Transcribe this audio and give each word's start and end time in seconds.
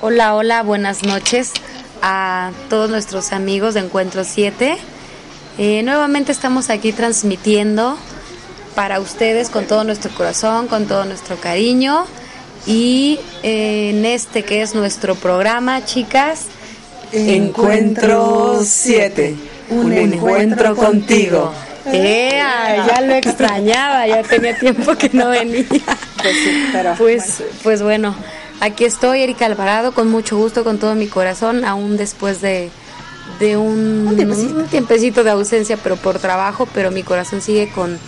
Hola, 0.00 0.36
hola, 0.36 0.62
buenas 0.62 1.02
noches 1.02 1.50
a 2.02 2.52
todos 2.70 2.88
nuestros 2.88 3.32
amigos 3.32 3.74
de 3.74 3.80
Encuentro 3.80 4.22
7. 4.22 4.76
Eh, 5.58 5.82
nuevamente 5.82 6.30
estamos 6.30 6.70
aquí 6.70 6.92
transmitiendo 6.92 7.98
para 8.76 9.00
ustedes 9.00 9.50
con 9.50 9.64
todo 9.64 9.82
nuestro 9.82 10.12
corazón, 10.14 10.68
con 10.68 10.86
todo 10.86 11.04
nuestro 11.04 11.34
cariño 11.40 12.04
y 12.64 13.18
eh, 13.42 13.90
en 13.90 14.04
este 14.04 14.44
que 14.44 14.62
es 14.62 14.76
nuestro 14.76 15.16
programa, 15.16 15.84
chicas, 15.84 16.44
Encuentro 17.10 18.60
7, 18.62 19.34
un, 19.70 19.92
encuentro 19.94 20.76
contigo. 20.76 21.52
Eh, 21.86 22.40
ya 22.86 23.00
lo 23.00 23.14
extrañaba, 23.14 24.06
ya 24.06 24.22
tenía 24.22 24.56
tiempo 24.56 24.94
que 24.94 25.10
no 25.12 25.30
venía. 25.30 25.64
Pues, 26.22 26.36
sí, 26.44 26.68
pero, 26.72 26.94
Pues, 26.96 27.42
pues 27.64 27.82
bueno, 27.82 28.14
aquí 28.60 28.84
estoy, 28.84 29.22
Erika 29.22 29.46
Alvarado, 29.46 29.92
con 29.92 30.10
mucho 30.10 30.36
gusto, 30.36 30.64
con 30.64 30.78
todo 30.78 30.94
mi 30.94 31.06
corazón, 31.06 31.64
aún 31.64 31.96
después 31.96 32.40
de, 32.40 32.70
de 33.38 33.56
un, 33.56 34.06
Un 34.08 34.16
tiempecito. 34.16 34.56
un 34.58 34.66
tiempecito 34.66 35.24
de 35.24 35.30
ausencia, 35.30 35.76
pero 35.76 35.96
por 35.96 36.18
trabajo, 36.18 36.66
pero 36.74 36.90
mi 36.90 37.02
corazón 37.02 37.40
sigue 37.40 37.70
con, 37.70 37.98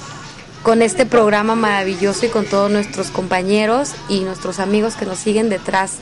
con 0.63 0.83
este 0.83 1.07
programa 1.07 1.55
maravilloso 1.55 2.27
y 2.27 2.29
con 2.29 2.45
todos 2.45 2.71
nuestros 2.71 3.11
compañeros 3.11 3.93
y 4.09 4.21
nuestros 4.21 4.59
amigos 4.59 4.95
que 4.95 5.07
nos 5.07 5.19
siguen 5.19 5.49
detrás 5.49 5.95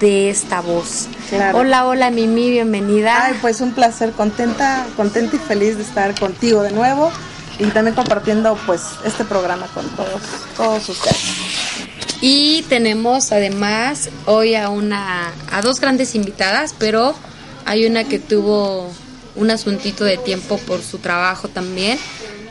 de 0.00 0.28
esta 0.28 0.60
voz. 0.60 1.08
Claro. 1.30 1.58
Hola, 1.58 1.86
hola 1.86 2.10
Mimi, 2.10 2.50
bienvenida. 2.50 3.24
Ay, 3.24 3.34
pues 3.40 3.60
un 3.62 3.72
placer, 3.72 4.12
contenta, 4.12 4.86
contenta 4.96 5.36
y 5.36 5.38
feliz 5.38 5.76
de 5.76 5.84
estar 5.84 6.18
contigo 6.18 6.62
de 6.62 6.72
nuevo 6.72 7.10
y 7.58 7.64
también 7.66 7.94
compartiendo 7.94 8.58
pues 8.66 8.82
este 9.04 9.24
programa 9.24 9.66
con 9.68 9.88
todos, 9.90 10.20
todos 10.56 10.88
ustedes. 10.90 11.45
Y 12.20 12.62
tenemos 12.68 13.32
además 13.32 14.08
hoy 14.24 14.54
a 14.54 14.70
una 14.70 15.32
a 15.50 15.62
dos 15.62 15.80
grandes 15.80 16.14
invitadas, 16.14 16.74
pero 16.78 17.14
hay 17.64 17.86
una 17.86 18.04
que 18.04 18.18
tuvo 18.18 18.90
un 19.34 19.50
asuntito 19.50 20.04
de 20.04 20.16
tiempo 20.16 20.56
por 20.58 20.82
su 20.82 20.98
trabajo 20.98 21.48
también, 21.48 21.98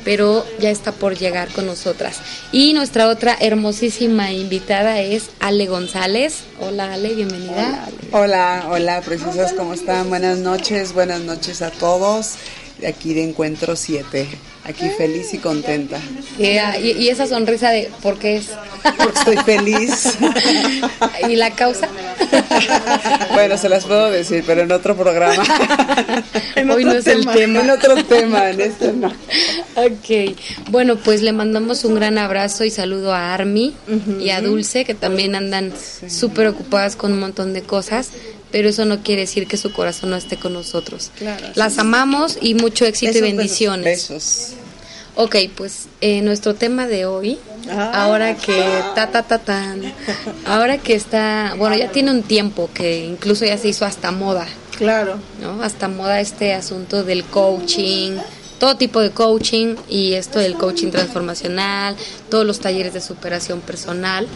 pero 0.03 0.45
ya 0.59 0.69
está 0.69 0.91
por 0.91 1.17
llegar 1.17 1.49
con 1.49 1.65
nosotras. 1.65 2.19
Y 2.51 2.73
nuestra 2.73 3.07
otra 3.07 3.35
hermosísima 3.39 4.31
invitada 4.31 5.01
es 5.01 5.31
Ale 5.39 5.65
González. 5.65 6.43
Hola 6.59 6.93
Ale, 6.93 7.15
bienvenida. 7.15 7.87
Hola, 8.11 8.67
hola, 8.69 9.01
preciosas, 9.01 9.53
¿cómo 9.53 9.73
están? 9.73 10.09
Buenas 10.09 10.37
noches, 10.37 10.93
buenas 10.93 11.21
noches 11.21 11.63
a 11.63 11.71
todos. 11.71 12.35
Aquí 12.87 13.13
de 13.13 13.23
Encuentro 13.23 13.75
7. 13.75 14.27
Aquí 14.65 14.89
feliz 14.97 15.33
y 15.33 15.37
contenta. 15.37 15.99
Y, 16.39 16.57
y 16.91 17.09
esa 17.09 17.27
sonrisa 17.27 17.69
de 17.69 17.91
¿por 18.01 18.17
qué 18.17 18.37
es? 18.37 18.49
Porque 18.97 19.19
estoy 19.19 19.37
feliz. 19.37 20.17
¿Y 21.29 21.35
la 21.35 21.51
causa? 21.51 21.87
bueno, 23.33 23.57
se 23.57 23.69
las 23.69 23.85
puedo 23.85 24.09
decir, 24.09 24.43
pero 24.45 24.61
en 24.61 24.71
otro 24.71 24.95
programa. 24.95 25.43
En 26.55 26.71
Hoy 26.71 26.83
otro 26.83 26.93
no 26.93 26.99
es 26.99 27.07
el 27.07 27.27
tema. 27.27 27.59
En 27.59 27.69
otro 27.69 28.03
tema, 28.05 28.49
en 28.49 28.61
este 28.61 28.93
no. 28.93 29.07
Ok, 29.75 30.37
bueno, 30.69 30.95
pues 30.95 31.21
le 31.21 31.33
mandamos 31.33 31.83
un 31.83 31.95
gran 31.95 32.17
abrazo 32.17 32.63
y 32.63 32.69
saludo 32.69 33.13
a 33.13 33.33
Army 33.33 33.75
y 34.19 34.29
a 34.29 34.41
Dulce, 34.41 34.85
que 34.85 34.93
también 34.93 35.35
andan 35.35 35.73
súper 36.07 36.47
ocupadas 36.47 36.95
con 36.95 37.11
un 37.11 37.19
montón 37.19 37.53
de 37.53 37.61
cosas, 37.61 38.11
pero 38.55 38.69
eso 38.69 38.85
no 38.85 39.03
quiere 39.03 39.23
decir 39.23 39.47
que 39.47 39.57
su 39.57 39.73
corazón 39.73 40.11
no 40.11 40.15
esté 40.15 40.37
con 40.37 40.53
nosotros. 40.53 41.11
Claro, 41.17 41.45
Las 41.55 41.77
amamos 41.77 42.37
y 42.39 42.55
mucho 42.55 42.85
éxito 42.85 43.11
Besos, 43.11 43.27
y 43.27 43.33
bendiciones. 43.33 44.07
Besos. 44.09 44.47
Ok, 45.15 45.35
pues 45.57 45.87
eh, 45.99 46.21
nuestro 46.21 46.55
tema 46.55 46.87
de 46.87 47.05
hoy, 47.05 47.37
Ah. 47.69 48.03
ahora 48.05 48.33
que 48.37 48.63
ta 48.95 49.11
ta 49.11 49.23
ta 49.23 49.39
tan, 49.39 49.81
ahora 50.45 50.77
que 50.77 50.95
está, 50.95 51.55
bueno, 51.57 51.75
ya 51.75 51.91
tiene 51.91 52.11
un 52.11 52.23
tiempo 52.23 52.69
que 52.73 53.03
incluso 53.03 53.43
ya 53.43 53.57
se 53.57 53.67
hizo 53.67 53.83
hasta 53.83 54.11
moda. 54.13 54.47
Claro. 54.77 55.19
¿no? 55.41 55.61
Hasta 55.61 55.89
moda 55.89 56.21
este 56.21 56.53
asunto 56.53 57.03
del 57.03 57.25
coaching, 57.25 58.13
todo 58.57 58.77
tipo 58.77 59.01
de 59.01 59.11
coaching 59.11 59.75
y 59.89 60.13
esto 60.13 60.39
del 60.39 60.53
coaching 60.55 60.91
transformacional, 60.91 61.97
todos 62.29 62.45
los 62.45 62.61
talleres 62.61 62.93
de 62.93 63.01
superación 63.01 63.59
personal, 63.59 64.29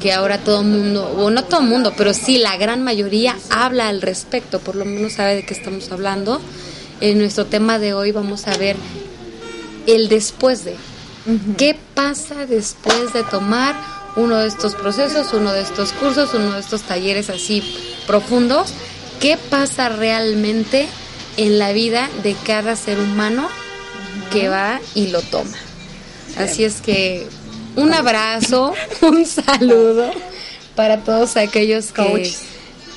que 0.00 0.12
ahora 0.12 0.38
todo 0.38 0.60
el 0.60 0.66
mundo, 0.66 1.06
o 1.16 1.30
no 1.30 1.44
todo 1.44 1.60
el 1.60 1.66
mundo, 1.66 1.92
pero 1.96 2.14
sí 2.14 2.38
la 2.38 2.56
gran 2.56 2.82
mayoría 2.82 3.36
habla 3.50 3.88
al 3.88 4.02
respecto, 4.02 4.60
por 4.60 4.76
lo 4.76 4.84
menos 4.84 5.14
sabe 5.14 5.36
de 5.36 5.46
qué 5.46 5.54
estamos 5.54 5.90
hablando. 5.92 6.40
En 7.00 7.18
nuestro 7.18 7.46
tema 7.46 7.78
de 7.78 7.94
hoy 7.94 8.12
vamos 8.12 8.46
a 8.46 8.56
ver 8.56 8.76
el 9.86 10.08
después 10.08 10.64
de. 10.64 10.76
¿Qué 11.56 11.76
pasa 11.94 12.46
después 12.46 13.12
de 13.14 13.22
tomar 13.24 13.74
uno 14.16 14.36
de 14.36 14.48
estos 14.48 14.74
procesos, 14.74 15.32
uno 15.32 15.52
de 15.52 15.62
estos 15.62 15.92
cursos, 15.92 16.34
uno 16.34 16.52
de 16.52 16.60
estos 16.60 16.82
talleres 16.82 17.30
así 17.30 17.62
profundos? 18.06 18.72
¿Qué 19.20 19.38
pasa 19.38 19.88
realmente 19.88 20.86
en 21.36 21.58
la 21.58 21.72
vida 21.72 22.10
de 22.22 22.36
cada 22.44 22.76
ser 22.76 22.98
humano 22.98 23.48
que 24.30 24.48
va 24.48 24.80
y 24.94 25.08
lo 25.08 25.22
toma? 25.22 25.56
Así 26.36 26.64
es 26.64 26.80
que 26.80 27.26
un 27.76 27.92
abrazo, 27.92 28.72
un 29.02 29.26
saludo 29.26 30.10
para 30.74 31.02
todos 31.04 31.36
aquellos 31.36 31.92
que 31.92 32.02
Coaches. 32.02 32.40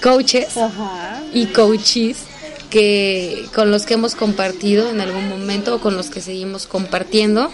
coaches 0.01 0.57
Ajá. 0.57 1.21
y 1.33 1.47
coaches 1.47 2.17
que 2.69 3.45
con 3.55 3.71
los 3.71 3.85
que 3.85 3.93
hemos 3.93 4.15
compartido 4.15 4.89
en 4.89 4.99
algún 4.99 5.29
momento 5.29 5.75
o 5.75 5.79
con 5.79 5.95
los 5.95 6.09
que 6.09 6.21
seguimos 6.21 6.67
compartiendo 6.67 7.51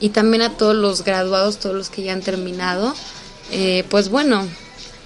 y 0.00 0.08
también 0.10 0.42
a 0.42 0.50
todos 0.56 0.74
los 0.74 1.04
graduados, 1.04 1.58
todos 1.58 1.76
los 1.76 1.90
que 1.90 2.02
ya 2.02 2.14
han 2.14 2.22
terminado, 2.22 2.94
eh, 3.52 3.84
pues 3.90 4.08
bueno, 4.08 4.48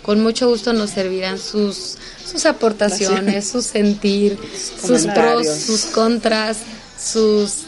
con 0.02 0.22
mucho 0.22 0.48
gusto 0.48 0.72
nos 0.72 0.90
servirán 0.90 1.38
sus 1.38 1.96
sus 2.30 2.46
aportaciones, 2.46 3.48
su 3.48 3.62
sentir, 3.62 4.38
sus 4.80 5.06
pros, 5.06 5.46
sus 5.46 5.84
contras, 5.86 6.58
sus 6.98 7.64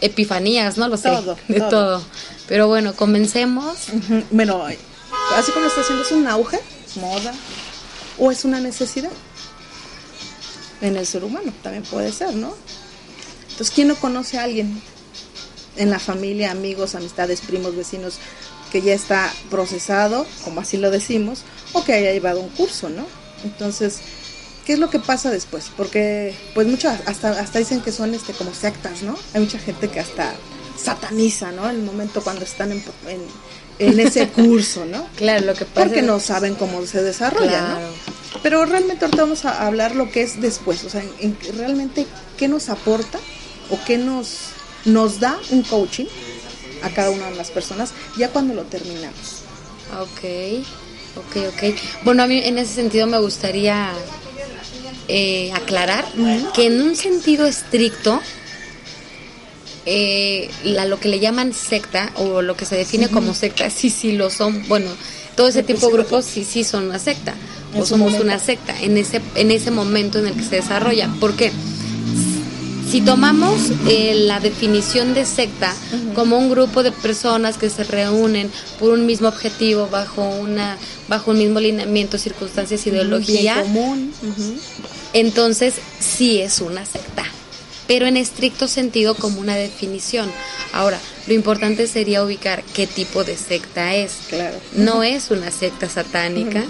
epifanías, 0.00 0.76
no 0.76 0.88
lo 0.88 0.96
sé, 0.96 1.08
Todo, 1.08 1.36
de 1.48 1.58
todo. 1.60 1.70
todo. 1.70 2.04
Pero 2.48 2.68
bueno, 2.68 2.94
comencemos. 2.94 3.76
Bueno, 4.30 4.64
así 5.36 5.50
como 5.52 5.62
lo 5.64 5.68
está 5.68 5.80
haciendo, 5.80 6.04
¿es 6.04 6.12
un 6.12 6.26
auge? 6.28 6.60
¿Moda? 6.96 7.32
¿O 8.18 8.30
es 8.30 8.44
una 8.44 8.60
necesidad? 8.60 9.10
En 10.80 10.96
el 10.96 11.06
ser 11.06 11.24
humano 11.24 11.52
también 11.62 11.84
puede 11.84 12.12
ser, 12.12 12.34
¿no? 12.34 12.54
Entonces, 13.50 13.70
¿quién 13.74 13.88
no 13.88 13.94
conoce 13.96 14.38
a 14.38 14.42
alguien 14.44 14.82
en 15.76 15.90
la 15.90 15.98
familia, 15.98 16.50
amigos, 16.50 16.94
amistades, 16.94 17.40
primos, 17.40 17.74
vecinos, 17.76 18.18
que 18.70 18.82
ya 18.82 18.92
está 18.92 19.32
procesado, 19.50 20.26
como 20.42 20.60
así 20.60 20.76
lo 20.76 20.90
decimos, 20.90 21.40
o 21.72 21.84
que 21.84 21.92
haya 21.94 22.12
llevado 22.12 22.40
un 22.40 22.48
curso, 22.50 22.88
¿no? 22.90 23.06
Entonces, 23.44 24.00
¿qué 24.64 24.74
es 24.74 24.78
lo 24.78 24.90
que 24.90 24.98
pasa 24.98 25.30
después? 25.30 25.70
Porque, 25.76 26.34
pues, 26.54 26.66
muchas, 26.66 27.00
hasta, 27.06 27.30
hasta 27.38 27.58
dicen 27.58 27.80
que 27.80 27.92
son 27.92 28.14
este 28.14 28.32
como 28.32 28.54
sectas, 28.54 29.02
¿no? 29.02 29.16
Hay 29.34 29.40
mucha 29.40 29.58
gente 29.58 29.88
que 29.88 30.00
hasta 30.00 30.34
sataniza, 30.82 31.52
¿no? 31.52 31.68
El 31.68 31.82
momento 31.82 32.22
cuando 32.22 32.44
están 32.44 32.72
en, 32.72 32.82
en, 33.08 33.20
en 33.78 34.00
ese 34.00 34.28
curso, 34.30 34.84
¿no? 34.84 35.06
Claro, 35.16 35.46
lo 35.46 35.54
que 35.54 35.64
pasa 35.64 35.86
Porque 35.86 36.02
no 36.02 36.20
saben 36.20 36.54
cómo 36.54 36.84
se 36.86 37.02
desarrolla, 37.02 37.48
Claro. 37.48 37.80
¿no? 37.80 38.14
Pero 38.42 38.64
realmente 38.66 39.04
ahorita 39.04 39.22
vamos 39.22 39.44
a 39.44 39.66
hablar 39.66 39.94
lo 39.94 40.10
que 40.10 40.22
es 40.22 40.40
después, 40.40 40.82
o 40.84 40.90
sea, 40.90 41.02
en, 41.02 41.36
en 41.50 41.56
realmente 41.56 42.06
qué 42.36 42.48
nos 42.48 42.68
aporta 42.68 43.18
o 43.70 43.78
qué 43.86 43.96
nos, 43.96 44.48
nos 44.84 45.20
da 45.20 45.38
un 45.50 45.62
coaching 45.62 46.06
a 46.82 46.90
cada 46.90 47.10
una 47.10 47.30
de 47.30 47.36
las 47.36 47.50
personas 47.50 47.92
ya 48.18 48.30
cuando 48.30 48.52
lo 48.54 48.64
terminamos. 48.64 49.42
Ok, 50.00 50.64
ok, 51.16 51.36
ok. 51.54 51.74
Bueno, 52.04 52.24
a 52.24 52.26
mí 52.26 52.40
en 52.44 52.58
ese 52.58 52.74
sentido 52.74 53.06
me 53.06 53.18
gustaría 53.18 53.92
eh, 55.08 55.52
aclarar 55.52 56.04
que 56.54 56.66
en 56.66 56.80
un 56.80 56.96
sentido 56.96 57.46
estricto, 57.46 58.20
eh, 59.86 60.50
la, 60.64 60.86
lo 60.86 60.98
que 60.98 61.08
le 61.08 61.20
llaman 61.20 61.52
secta 61.52 62.10
o 62.16 62.40
lo 62.40 62.56
que 62.56 62.64
se 62.64 62.76
define 62.76 63.08
como 63.08 63.34
secta, 63.34 63.68
sí, 63.70 63.90
sí 63.90 64.12
lo 64.12 64.30
son. 64.30 64.66
Bueno, 64.68 64.90
todo 65.36 65.48
ese 65.48 65.62
tipo 65.62 65.86
de 65.88 65.92
grupos 65.92 66.24
sí, 66.24 66.44
sí 66.44 66.64
son 66.64 66.84
una 66.84 66.98
secta 66.98 67.34
En 67.74 67.82
o 67.82 67.86
somos 67.86 68.12
momento. 68.12 68.24
una 68.24 68.38
secta 68.38 68.74
en 68.80 68.96
ese, 68.96 69.20
en 69.34 69.50
ese 69.50 69.70
momento 69.70 70.18
en 70.18 70.28
el 70.28 70.34
que 70.34 70.42
se 70.42 70.56
desarrolla. 70.56 71.10
Porque 71.20 71.52
si 72.90 73.00
tomamos 73.00 73.72
eh, 73.88 74.14
la 74.14 74.38
definición 74.40 75.14
de 75.14 75.26
secta 75.26 75.74
como 76.14 76.38
un 76.38 76.48
grupo 76.48 76.82
de 76.82 76.92
personas 76.92 77.58
que 77.58 77.68
se 77.68 77.82
reúnen 77.84 78.50
por 78.78 78.90
un 78.90 79.04
mismo 79.04 79.28
objetivo 79.28 79.88
bajo 79.90 80.22
una 80.22 80.78
bajo 81.08 81.32
un 81.32 81.38
mismo 81.38 81.60
lineamiento, 81.60 82.16
circunstancias, 82.18 82.86
ideología. 82.86 83.64
Entonces 85.14 85.74
sí 86.00 86.40
es 86.40 86.60
una 86.60 86.84
secta, 86.84 87.24
pero 87.86 88.06
en 88.06 88.18
estricto 88.18 88.68
sentido 88.68 89.14
como 89.14 89.40
una 89.40 89.56
definición. 89.56 90.30
Ahora, 90.72 91.00
lo 91.26 91.32
importante 91.34 91.86
sería 91.86 92.22
ubicar 92.22 92.62
qué 92.74 92.86
tipo 92.86 93.24
de 93.24 93.36
secta 93.36 93.94
es. 93.94 94.12
Claro. 94.28 94.56
No 94.74 95.02
es 95.02 95.30
una 95.30 95.50
secta 95.50 95.88
satánica. 95.88 96.64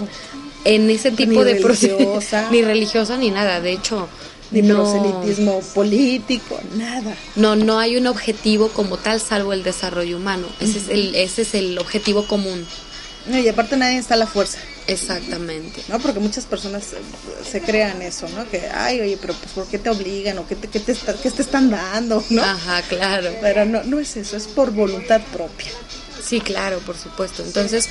En 0.63 0.89
ese 0.89 1.11
Ni 1.11 1.17
tipo 1.17 1.43
de 1.43 1.55
proceso 1.55 1.97
religiosa. 1.97 2.47
ni 2.51 2.61
religiosa 2.61 3.17
ni 3.17 3.29
nada, 3.31 3.61
de 3.61 3.73
hecho 3.73 4.07
Ni 4.51 4.61
no, 4.63 4.75
proselitismo 4.83 5.59
político, 5.75 6.59
nada. 6.75 7.15
no, 7.35 7.55
no 7.55 7.77
hay 7.77 7.97
un 7.97 8.07
objetivo 8.07 8.69
como 8.69 8.97
tal 8.97 9.19
salvo 9.21 9.53
el 9.53 9.63
desarrollo 9.63 10.17
humano. 10.17 10.47
Ese 10.59 10.79
es 10.79 10.89
el, 10.89 11.13
ese 11.15 11.43
es 11.43 11.53
el 11.53 11.77
objetivo 11.77 12.25
común. 12.27 12.65
No, 13.27 13.39
y 13.39 13.47
aparte 13.47 13.75
nadie 13.75 13.97
está 13.97 14.13
a 14.13 14.17
la 14.17 14.27
fuerza, 14.27 14.59
Exactamente. 14.87 15.81
¿no? 15.87 15.99
Porque 15.99 16.19
muchas 16.19 16.45
personas 16.45 16.93
eh, 16.93 16.97
se 17.49 17.59
crean 17.61 18.01
eso, 18.03 18.27
¿no? 18.29 18.47
Que, 18.49 18.67
ay, 18.71 18.99
oye, 19.01 19.17
pero 19.19 19.33
pues 19.33 19.51
¿por 19.51 19.65
qué 19.67 19.79
te 19.79 19.89
obligan? 19.89 20.37
¿O 20.37 20.47
qué 20.47 20.55
te, 20.55 20.67
qué 20.67 20.79
te, 20.79 20.91
está- 20.91 21.15
qué 21.15 21.31
te 21.31 21.41
están 21.41 21.71
dando? 21.71 22.23
¿no? 22.29 22.43
Ajá, 22.43 22.81
claro. 22.83 23.31
Pero 23.41 23.65
no, 23.65 23.83
no 23.83 23.99
es 23.99 24.15
eso, 24.15 24.37
es 24.37 24.47
por 24.47 24.71
voluntad 24.71 25.21
propia. 25.33 25.71
Sí, 26.23 26.39
claro, 26.39 26.79
por 26.79 26.97
supuesto. 26.97 27.43
Entonces, 27.43 27.87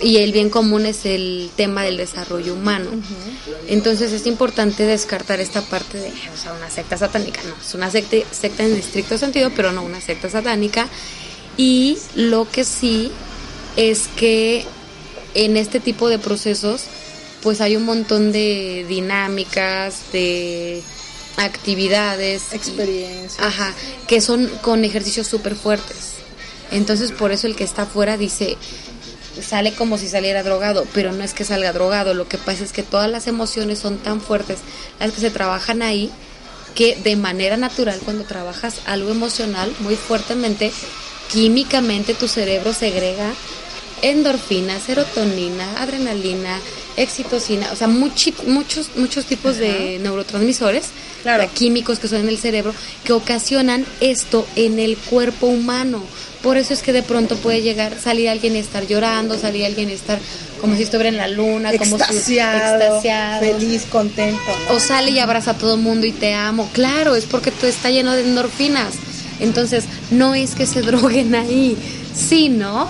y 0.00 0.18
el 0.18 0.32
bien 0.32 0.48
común 0.50 0.86
es 0.86 1.04
el 1.04 1.50
tema 1.56 1.82
del 1.82 1.96
desarrollo 1.98 2.54
humano. 2.54 2.90
Entonces 3.68 4.12
es 4.12 4.26
importante 4.26 4.84
descartar 4.84 5.40
esta 5.40 5.60
parte 5.62 5.98
de, 5.98 6.08
o 6.08 6.36
sea, 6.42 6.52
una 6.54 6.70
secta 6.70 6.96
satánica. 6.96 7.40
No, 7.46 7.54
es 7.62 7.74
una 7.74 7.90
secta, 7.90 8.16
secta 8.30 8.64
en 8.64 8.74
estricto 8.74 9.18
sentido, 9.18 9.50
pero 9.54 9.72
no 9.72 9.82
una 9.82 10.00
secta 10.00 10.30
satánica. 10.30 10.88
Y 11.58 11.98
lo 12.14 12.50
que 12.50 12.64
sí 12.64 13.10
es 13.76 14.08
que 14.16 14.64
en 15.34 15.56
este 15.56 15.80
tipo 15.80 16.08
de 16.08 16.18
procesos, 16.18 16.82
pues 17.42 17.60
hay 17.60 17.76
un 17.76 17.84
montón 17.84 18.32
de 18.32 18.84
dinámicas, 18.88 19.96
de 20.12 20.82
actividades. 21.36 22.42
y- 22.52 22.56
Experiencia. 22.56 23.44
Ajá, 23.46 23.74
que 24.06 24.20
son 24.20 24.48
con 24.62 24.84
ejercicios 24.84 25.26
súper 25.26 25.54
fuertes. 25.54 26.14
Entonces 26.70 27.12
por 27.12 27.32
eso 27.32 27.46
el 27.46 27.56
que 27.56 27.64
está 27.64 27.82
afuera 27.82 28.16
dice, 28.16 28.56
sale 29.46 29.74
como 29.74 29.98
si 29.98 30.08
saliera 30.08 30.42
drogado, 30.42 30.86
pero 30.94 31.12
no 31.12 31.22
es 31.24 31.34
que 31.34 31.44
salga 31.44 31.72
drogado, 31.72 32.14
lo 32.14 32.26
que 32.28 32.38
pasa 32.38 32.64
es 32.64 32.72
que 32.72 32.82
todas 32.82 33.10
las 33.10 33.26
emociones 33.26 33.78
son 33.78 33.98
tan 33.98 34.20
fuertes, 34.20 34.58
las 34.98 35.12
que 35.12 35.20
se 35.20 35.30
trabajan 35.30 35.82
ahí, 35.82 36.10
que 36.74 36.96
de 36.96 37.14
manera 37.16 37.56
natural 37.56 38.00
cuando 38.04 38.24
trabajas 38.24 38.76
algo 38.86 39.10
emocional 39.10 39.72
muy 39.80 39.94
fuertemente, 39.96 40.72
químicamente 41.30 42.14
tu 42.14 42.26
cerebro 42.28 42.72
segrega 42.72 43.32
endorfina, 44.04 44.78
serotonina, 44.80 45.80
adrenalina, 45.82 46.58
excitocina, 46.96 47.70
o 47.72 47.76
sea, 47.76 47.88
muchi- 47.88 48.34
muchos, 48.46 48.90
muchos 48.96 49.24
tipos 49.24 49.56
de 49.56 49.98
neurotransmisores 50.02 50.84
Claro. 51.22 51.42
o 51.42 51.46
sea, 51.46 51.54
químicos 51.54 51.98
que 51.98 52.06
son 52.08 52.20
en 52.20 52.28
el 52.28 52.38
cerebro 52.38 52.74
que 53.02 53.12
ocasionan 53.14 53.84
esto 54.00 54.46
en 54.56 54.78
el 54.78 54.96
cuerpo 54.98 55.46
humano. 55.46 56.02
Por 56.42 56.58
eso 56.58 56.74
es 56.74 56.82
que 56.82 56.92
de 56.92 57.02
pronto 57.02 57.36
puede 57.36 57.62
llegar, 57.62 57.98
salir 57.98 58.28
alguien 58.28 58.54
y 58.54 58.58
estar 58.58 58.86
llorando, 58.86 59.38
salir 59.38 59.64
alguien 59.64 59.88
y 59.88 59.94
estar 59.94 60.18
como 60.60 60.76
si 60.76 60.82
estuviera 60.82 61.08
en 61.08 61.16
la 61.16 61.28
luna, 61.28 61.72
como 61.78 61.96
si 61.96 62.02
extasiado, 62.38 63.00
feliz, 63.40 63.84
contento. 63.90 64.38
O 64.68 64.78
sale 64.78 65.10
y 65.12 65.18
abraza 65.18 65.52
a 65.52 65.58
todo 65.58 65.78
mundo 65.78 66.06
y 66.06 66.12
te 66.12 66.34
amo. 66.34 66.68
Claro, 66.74 67.16
es 67.16 67.24
porque 67.24 67.50
tú 67.50 67.64
está 67.66 67.88
lleno 67.90 68.12
de 68.12 68.20
endorfinas. 68.22 68.92
Entonces, 69.40 69.84
no 70.10 70.34
es 70.34 70.54
que 70.54 70.66
se 70.66 70.82
droguen 70.90 71.34
ahí, 71.34 71.76
sino 72.14 72.88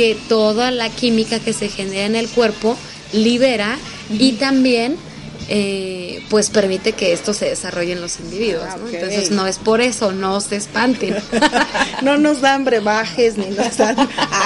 que 0.00 0.16
toda 0.30 0.70
la 0.70 0.88
química 0.88 1.40
que 1.40 1.52
se 1.52 1.68
genera 1.68 2.06
en 2.06 2.16
el 2.16 2.26
cuerpo 2.26 2.74
libera 3.12 3.76
y 4.08 4.32
también 4.32 4.96
eh, 5.50 6.24
pues 6.30 6.48
permite 6.48 6.92
que 6.92 7.12
esto 7.12 7.34
se 7.34 7.50
desarrolle 7.50 7.92
en 7.92 8.00
los 8.00 8.18
individuos. 8.18 8.64
Ah, 8.66 8.76
¿no? 8.78 8.86
ok. 8.86 8.94
Entonces 8.94 9.30
no 9.30 9.46
es 9.46 9.58
por 9.58 9.82
eso, 9.82 10.10
no 10.12 10.40
se 10.40 10.56
espanten. 10.56 11.16
no 12.02 12.16
nos 12.16 12.40
dan 12.40 12.64
brebajes, 12.64 13.36
ni 13.36 13.50
nos 13.50 13.76
dan 13.76 13.94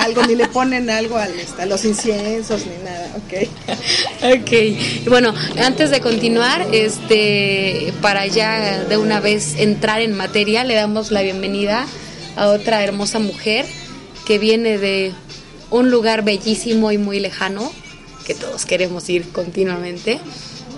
algo, 0.00 0.24
ni 0.26 0.34
le 0.34 0.48
ponen 0.48 0.90
algo 0.90 1.18
al, 1.18 1.38
este, 1.38 1.62
a 1.62 1.66
los 1.66 1.84
inciensos, 1.84 2.62
ni 2.66 2.84
nada, 2.84 3.14
¿ok? 3.14 4.40
Ok, 4.40 5.08
bueno, 5.08 5.32
antes 5.62 5.90
de 5.90 6.00
continuar, 6.00 6.66
este, 6.72 7.94
para 8.00 8.26
ya 8.26 8.82
de 8.82 8.96
una 8.96 9.20
vez 9.20 9.54
entrar 9.56 10.00
en 10.00 10.14
materia, 10.14 10.64
le 10.64 10.74
damos 10.74 11.12
la 11.12 11.22
bienvenida 11.22 11.86
a 12.34 12.48
otra 12.48 12.82
hermosa 12.82 13.20
mujer 13.20 13.66
que 14.26 14.40
viene 14.40 14.78
de 14.78 15.12
un 15.74 15.90
lugar 15.90 16.22
bellísimo 16.22 16.92
y 16.92 16.98
muy 16.98 17.18
lejano, 17.18 17.72
que 18.24 18.34
todos 18.34 18.64
queremos 18.64 19.08
ir 19.10 19.28
continuamente, 19.30 20.20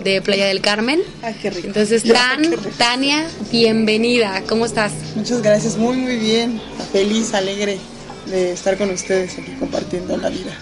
de 0.02 0.22
Playa 0.22 0.46
del 0.46 0.62
Carmen. 0.62 1.02
Ay, 1.22 1.36
qué 1.40 1.50
rico. 1.50 1.66
Entonces, 1.66 2.02
Tan, 2.02 2.40
Qué 2.40 2.56
rico. 2.56 2.70
Tania, 2.78 3.28
bienvenida, 3.52 4.42
¿cómo 4.48 4.64
estás? 4.64 4.92
Muchas 5.14 5.42
gracias, 5.42 5.76
muy 5.76 5.98
muy 5.98 6.16
bien, 6.16 6.58
feliz, 6.92 7.34
alegre 7.34 7.78
de 8.24 8.52
estar 8.52 8.78
con 8.78 8.88
ustedes 8.88 9.34
aquí 9.38 9.52
compartiendo 9.58 10.16
la 10.16 10.30
vida. 10.30 10.56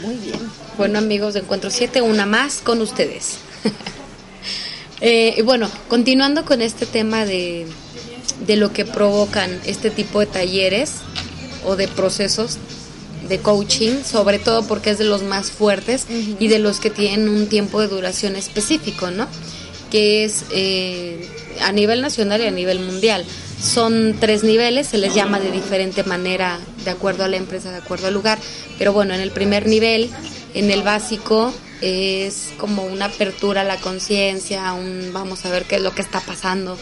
Muy 0.00 0.14
bien. 0.14 0.38
Bueno, 0.78 1.00
amigos 1.00 1.34
de 1.34 1.40
Encuentro 1.40 1.68
7, 1.68 2.02
una 2.02 2.24
más 2.24 2.58
con 2.58 2.80
ustedes. 2.80 3.38
Eh, 5.04 5.34
y 5.36 5.42
bueno, 5.42 5.68
continuando 5.88 6.44
con 6.44 6.62
este 6.62 6.86
tema 6.86 7.24
de, 7.24 7.66
de 8.46 8.54
lo 8.54 8.72
que 8.72 8.84
provocan 8.84 9.50
este 9.66 9.90
tipo 9.90 10.20
de 10.20 10.26
talleres 10.26 10.92
o 11.64 11.74
de 11.74 11.88
procesos 11.88 12.60
de 13.28 13.38
coaching, 13.38 14.02
sobre 14.04 14.38
todo 14.38 14.66
porque 14.66 14.90
es 14.90 14.98
de 14.98 15.04
los 15.04 15.22
más 15.22 15.50
fuertes 15.50 16.06
y 16.08 16.48
de 16.48 16.58
los 16.58 16.80
que 16.80 16.90
tienen 16.90 17.28
un 17.28 17.48
tiempo 17.48 17.80
de 17.80 17.88
duración 17.88 18.36
específico, 18.36 19.10
¿no? 19.10 19.28
Que 19.90 20.24
es 20.24 20.44
eh, 20.52 21.28
a 21.60 21.72
nivel 21.72 22.00
nacional 22.00 22.40
y 22.40 22.46
a 22.46 22.50
nivel 22.50 22.80
mundial. 22.80 23.24
Son 23.62 24.16
tres 24.18 24.42
niveles, 24.42 24.88
se 24.88 24.98
les 24.98 25.14
llama 25.14 25.38
de 25.38 25.50
diferente 25.50 26.02
manera 26.02 26.58
de 26.84 26.90
acuerdo 26.90 27.24
a 27.24 27.28
la 27.28 27.36
empresa, 27.36 27.70
de 27.70 27.76
acuerdo 27.76 28.08
al 28.08 28.14
lugar. 28.14 28.38
Pero 28.78 28.92
bueno, 28.92 29.14
en 29.14 29.20
el 29.20 29.30
primer 29.30 29.66
nivel, 29.66 30.10
en 30.54 30.70
el 30.70 30.82
básico, 30.82 31.52
es 31.80 32.52
como 32.58 32.84
una 32.84 33.06
apertura 33.06 33.60
a 33.60 33.64
la 33.64 33.76
conciencia, 33.76 34.72
un 34.72 35.10
vamos 35.12 35.44
a 35.44 35.50
ver 35.50 35.64
qué 35.64 35.76
es 35.76 35.82
lo 35.82 35.94
que 35.94 36.02
está 36.02 36.20
pasando, 36.20 36.76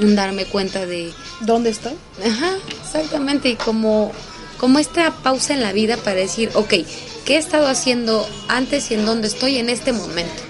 un 0.00 0.14
darme 0.14 0.44
cuenta 0.44 0.84
de, 0.84 1.12
¿Dónde 1.40 1.70
estoy? 1.70 1.92
Ajá, 2.24 2.56
exactamente. 2.82 3.50
Y 3.50 3.56
como, 3.56 4.12
como 4.58 4.78
esta 4.78 5.10
pausa 5.10 5.54
en 5.54 5.62
la 5.62 5.72
vida 5.72 5.96
para 5.96 6.16
decir, 6.16 6.50
ok, 6.54 6.74
¿qué 7.24 7.34
he 7.34 7.38
estado 7.38 7.66
haciendo 7.66 8.28
antes 8.48 8.90
y 8.90 8.94
en 8.94 9.04
dónde 9.04 9.28
estoy 9.28 9.58
en 9.58 9.68
este 9.68 9.92
momento? 9.92 10.42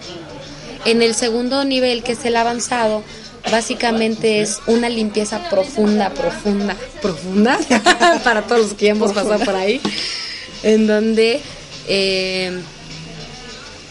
En 0.84 1.02
el 1.02 1.14
segundo 1.14 1.64
nivel, 1.64 2.02
que 2.02 2.12
es 2.12 2.24
el 2.24 2.36
avanzado, 2.36 3.02
básicamente 3.50 4.40
es 4.40 4.58
una 4.66 4.88
limpieza 4.88 5.48
profunda, 5.48 6.10
profunda, 6.10 6.76
profunda, 7.00 7.58
para 8.24 8.42
todos 8.42 8.62
los 8.62 8.74
que 8.74 8.88
hemos 8.88 9.12
pasado 9.12 9.44
por 9.44 9.54
ahí, 9.54 9.80
en 10.62 10.86
donde 10.86 11.40
eh, 11.88 12.60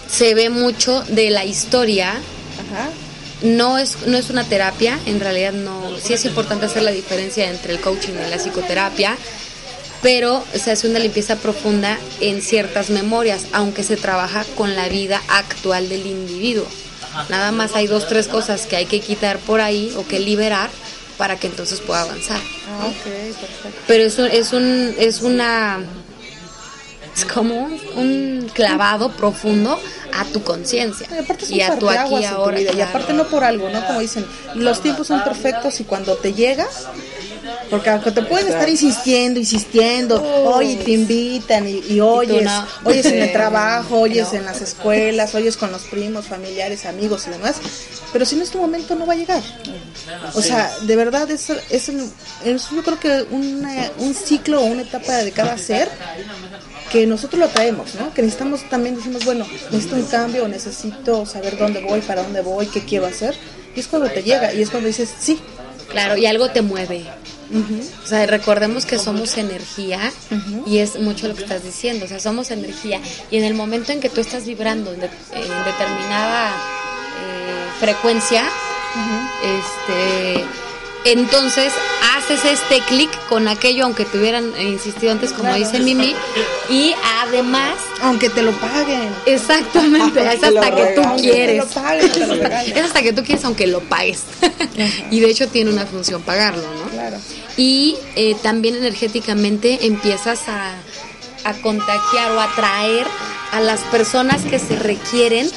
se 0.09 0.33
ve 0.33 0.49
mucho 0.49 1.03
de 1.09 1.29
la 1.29 1.45
historia 1.45 2.11
Ajá. 2.11 2.89
no 3.43 3.77
es, 3.77 4.07
no 4.07 4.17
es 4.17 4.29
una 4.29 4.43
terapia, 4.43 4.99
en 5.05 5.19
realidad 5.19 5.53
no, 5.53 5.97
sí 6.01 6.13
es 6.13 6.25
importante 6.25 6.65
hacer 6.65 6.83
la 6.83 6.91
diferencia 6.91 7.49
entre 7.49 7.73
el 7.73 7.79
coaching 7.79 8.13
y 8.13 8.29
la 8.29 8.37
psicoterapia, 8.37 9.17
pero 10.05 10.43
se 10.53 10.69
hace 10.69 10.87
una 10.87 10.99
limpieza 10.99 11.35
profunda 11.37 11.97
en 12.21 12.43
ciertas 12.43 12.91
memorias, 12.91 13.47
aunque 13.53 13.81
se 13.81 13.97
trabaja 13.97 14.45
con 14.55 14.75
la 14.75 14.87
vida 14.87 15.19
actual 15.29 15.89
del 15.89 16.05
individuo. 16.05 16.67
Nada 17.29 17.51
más 17.51 17.73
hay 17.73 17.87
dos, 17.87 18.07
tres 18.07 18.27
cosas 18.27 18.67
que 18.67 18.75
hay 18.75 18.85
que 18.85 18.99
quitar 18.99 19.39
por 19.39 19.61
ahí 19.61 19.91
o 19.97 20.05
que 20.05 20.19
liberar 20.19 20.69
para 21.17 21.37
que 21.37 21.47
entonces 21.47 21.81
pueda 21.81 22.01
avanzar. 22.01 22.39
Ah, 22.69 22.85
ok, 22.85 23.03
perfecto. 23.03 23.81
Pero 23.87 24.03
eso 24.03 24.27
es 24.27 24.53
un, 24.53 24.93
es 24.99 25.23
una 25.23 25.79
es 27.15 27.25
como 27.25 27.63
un, 27.63 27.79
un 27.95 28.49
clavado 28.53 29.09
profundo 29.09 29.79
a 30.13 30.23
tu 30.25 30.43
conciencia 30.43 31.07
Y 31.49 31.61
a 31.61 31.79
tu 31.79 31.89
aquí 31.89 32.15
y 32.17 32.25
ahora. 32.25 32.59
vida. 32.59 32.73
Y 32.73 32.81
aparte 32.81 33.13
no 33.13 33.27
por 33.27 33.43
algo, 33.43 33.69
¿no? 33.69 33.83
Como 33.87 34.01
dicen, 34.01 34.23
los 34.53 34.81
tiempos 34.81 35.07
son 35.07 35.23
perfectos 35.23 35.79
y 35.79 35.83
cuando 35.83 36.15
te 36.15 36.33
llega, 36.33 36.67
porque 37.69 37.89
aunque 37.89 38.11
te 38.11 38.21
pueden 38.23 38.47
estar 38.47 38.67
insistiendo, 38.69 39.39
insistiendo, 39.39 40.21
oye, 40.45 40.75
te 40.77 40.91
invitan 40.91 41.67
y, 41.67 41.79
y 41.89 41.99
oyes, 41.99 42.43
no. 42.43 42.67
oyes 42.83 43.05
en 43.07 43.21
el 43.21 43.31
trabajo, 43.31 43.99
oyes 44.01 44.27
No. 44.33 44.39
en 44.39 44.45
las 44.45 44.61
escuelas, 44.61 45.33
oyes 45.35 45.57
con 45.57 45.71
los 45.71 45.83
primos, 45.83 46.25
familiares, 46.25 46.85
amigos 46.85 47.25
y 47.27 47.31
demás, 47.31 47.55
pero 48.13 48.25
si 48.25 48.35
no 48.35 48.43
es 48.43 48.49
tu 48.51 48.59
momento 48.59 48.95
no 48.95 49.05
va 49.05 49.13
a 49.13 49.17
llegar. 49.17 49.41
O 50.33 50.41
sea, 50.41 50.71
de 50.83 50.95
verdad 50.95 51.29
es, 51.31 51.49
es, 51.69 51.89
el- 51.89 52.09
es 52.43 52.69
yo 52.69 52.83
creo 52.83 52.99
que 52.99 53.25
una- 53.31 53.91
un 53.99 54.13
ciclo 54.13 54.61
o 54.61 54.65
una 54.65 54.83
etapa 54.83 55.13
de 55.17 55.31
cada 55.31 55.57
ser 55.57 55.89
que 56.91 57.05
nosotros 57.07 57.39
lo 57.39 57.47
traemos, 57.49 57.95
¿no? 57.95 58.13
Que 58.13 58.21
necesitamos 58.21 58.69
también 58.69 58.95
decimos, 58.95 59.25
bueno, 59.25 59.45
necesito 59.71 59.95
un 59.95 60.03
cambio, 60.05 60.47
necesito 60.47 61.25
saber 61.25 61.57
dónde 61.57 61.81
voy, 61.81 62.01
para 62.01 62.23
dónde 62.23 62.41
voy, 62.41 62.67
qué 62.67 62.81
quiero 62.85 63.05
hacer. 63.07 63.35
Y 63.75 63.79
es 63.79 63.87
cuando 63.87 64.09
te 64.09 64.23
llega 64.23 64.53
y 64.53 64.61
es 64.61 64.69
cuando 64.69 64.87
dices, 64.87 65.09
sí. 65.19 65.39
Claro, 65.89 66.17
y 66.17 66.25
algo 66.25 66.49
te 66.49 66.61
mueve. 66.61 67.05
O 68.03 68.07
sea, 68.07 68.25
recordemos 68.25 68.85
que 68.85 68.97
somos 68.97 69.37
energía 69.37 70.11
y 70.65 70.79
es 70.79 70.99
mucho 70.99 71.27
lo 71.27 71.35
que 71.35 71.43
estás 71.43 71.63
diciendo. 71.63 72.05
O 72.05 72.07
sea, 72.07 72.19
somos 72.19 72.51
energía. 72.51 72.99
Y 73.31 73.37
en 73.37 73.43
el 73.43 73.53
momento 73.53 73.91
en 73.91 73.99
que 73.99 74.09
tú 74.09 74.21
estás 74.21 74.45
vibrando 74.45 74.91
en, 74.93 75.01
de- 75.01 75.05
en 75.33 75.63
determinada 75.65 76.49
eh, 76.49 77.67
frecuencia, 77.79 78.43
este, 79.43 80.43
entonces 81.05 81.71
haces 82.25 82.59
este 82.59 82.79
clic 82.87 83.09
con 83.29 83.47
aquello, 83.47 83.83
aunque 83.85 84.05
te 84.05 84.17
hubieran 84.17 84.53
eh, 84.57 84.69
insistido 84.69 85.11
antes, 85.11 85.31
como 85.31 85.43
Claro. 85.49 85.57
dice 85.57 85.79
Mimi, 85.79 86.15
y 86.69 86.93
además, 87.21 87.75
Aunque 88.01 88.29
te 88.29 88.41
lo 88.41 88.51
paguen. 88.53 89.09
exactamente, 89.25 90.21
es 90.33 90.43
hasta 90.43 90.75
que 90.75 90.85
tú 90.95 91.01
quieres. 91.21 91.67
Te 91.69 91.75
lo 91.75 91.83
paguen, 91.83 92.11
te 92.11 92.27
lo 92.27 92.33
Es 92.75 92.83
hasta 92.85 93.01
que 93.01 93.13
tú 93.13 93.23
quieres, 93.23 93.45
aunque 93.45 93.67
lo 93.67 93.79
pagues. 93.81 94.21
y 95.11 95.19
de 95.19 95.29
hecho 95.29 95.47
tiene 95.47 95.71
una 95.71 95.85
función 95.85 96.21
pagarlo, 96.21 96.63
¿no? 96.63 96.89
Claro. 96.91 97.17
Y 97.57 97.95
eh, 98.15 98.35
también 98.41 98.75
energéticamente 98.75 99.85
empiezas 99.85 100.39
a, 100.47 100.73
a 101.43 101.53
contagiar 101.61 102.31
o 102.31 102.39
atraer 102.41 103.05
a 103.51 103.61
las 103.61 103.81
personas 103.81 104.41
que 104.43 104.59
se 104.59 104.75
requieren 104.77 105.49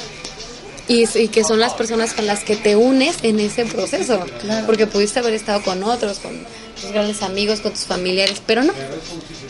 y, 0.87 1.05
que 1.27 1.43
son 1.43 1.59
las 1.59 1.73
personas 1.73 2.13
con 2.13 2.25
las 2.25 2.43
que 2.43 2.55
te 2.55 2.75
unes 2.75 3.17
en 3.21 3.39
ese 3.39 3.65
proceso. 3.65 4.25
Porque 4.65 4.87
pudiste 4.87 5.19
haber 5.19 5.33
estado 5.33 5.61
con 5.61 5.83
otros, 5.83 6.17
con 6.19 6.31
tus 6.79 6.91
grandes 6.91 7.21
amigos, 7.21 7.59
con 7.61 7.71
tus 7.71 7.85
familiares, 7.85 8.41
pero 8.45 8.63
no. 8.63 8.73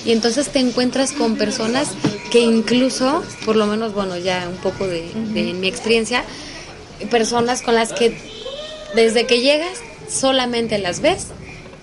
Y 0.05 0.11
entonces 0.11 0.49
te 0.49 0.59
encuentras 0.59 1.11
con 1.11 1.35
personas 1.35 1.89
que 2.31 2.39
incluso, 2.39 3.23
por 3.45 3.55
lo 3.55 3.65
menos, 3.65 3.93
bueno, 3.93 4.17
ya 4.17 4.47
un 4.49 4.57
poco 4.57 4.87
de, 4.87 5.11
de 5.33 5.53
mi 5.53 5.67
experiencia, 5.67 6.23
personas 7.09 7.61
con 7.61 7.75
las 7.75 7.93
que 7.93 8.17
desde 8.95 9.25
que 9.25 9.41
llegas 9.41 9.79
solamente 10.09 10.77
las 10.79 11.01
ves 11.01 11.27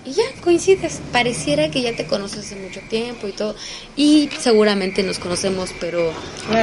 y 0.07 0.13
ya 0.13 0.23
coincides. 0.41 0.99
Pareciera 1.11 1.69
que 1.69 1.81
ya 1.81 1.95
te 1.95 2.05
conoces 2.05 2.45
hace 2.45 2.55
mucho 2.55 2.79
tiempo 2.89 3.27
y 3.27 3.31
todo. 3.31 3.55
Y 3.95 4.29
seguramente 4.39 5.03
nos 5.03 5.19
conocemos, 5.19 5.71
pero 5.79 6.11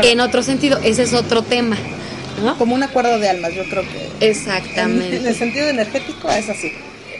en 0.03 0.21
otro 0.21 0.43
sentido, 0.43 0.79
ese 0.83 1.03
es 1.03 1.12
otro 1.12 1.43
tema. 1.43 1.76
Como 2.59 2.75
un 2.75 2.83
acuerdo 2.83 3.19
de 3.19 3.29
almas, 3.29 3.55
yo 3.55 3.64
creo 3.69 3.83
que. 3.83 4.29
Exactamente. 4.29 5.17
En, 5.17 5.26
el 5.26 5.35
sentido 5.35 5.69
energético 5.69 6.29
es 6.31 6.49
así. 6.49 6.73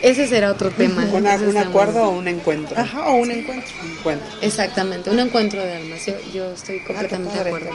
Ese 0.05 0.29
será 0.29 0.51
otro 0.53 0.71
tema. 0.71 1.03
¿Un, 1.13 1.57
acuerdo 1.57 2.05
o 2.05 2.11
un 2.11 2.29
encuentro? 2.29 2.79
Ajá, 2.79 3.09
o 3.09 3.15
un 3.15 3.31
encuentro. 3.31 3.75
Exactamente, 4.43 5.09
un 5.09 5.19
encuentro 5.19 5.63
de 5.65 5.77
almas. 5.77 6.05
Yo, 6.33 6.51
estoy 6.53 6.81
ah, 6.81 6.87
completamente 6.87 7.35
de 7.35 7.41
acuerdo. 7.41 7.71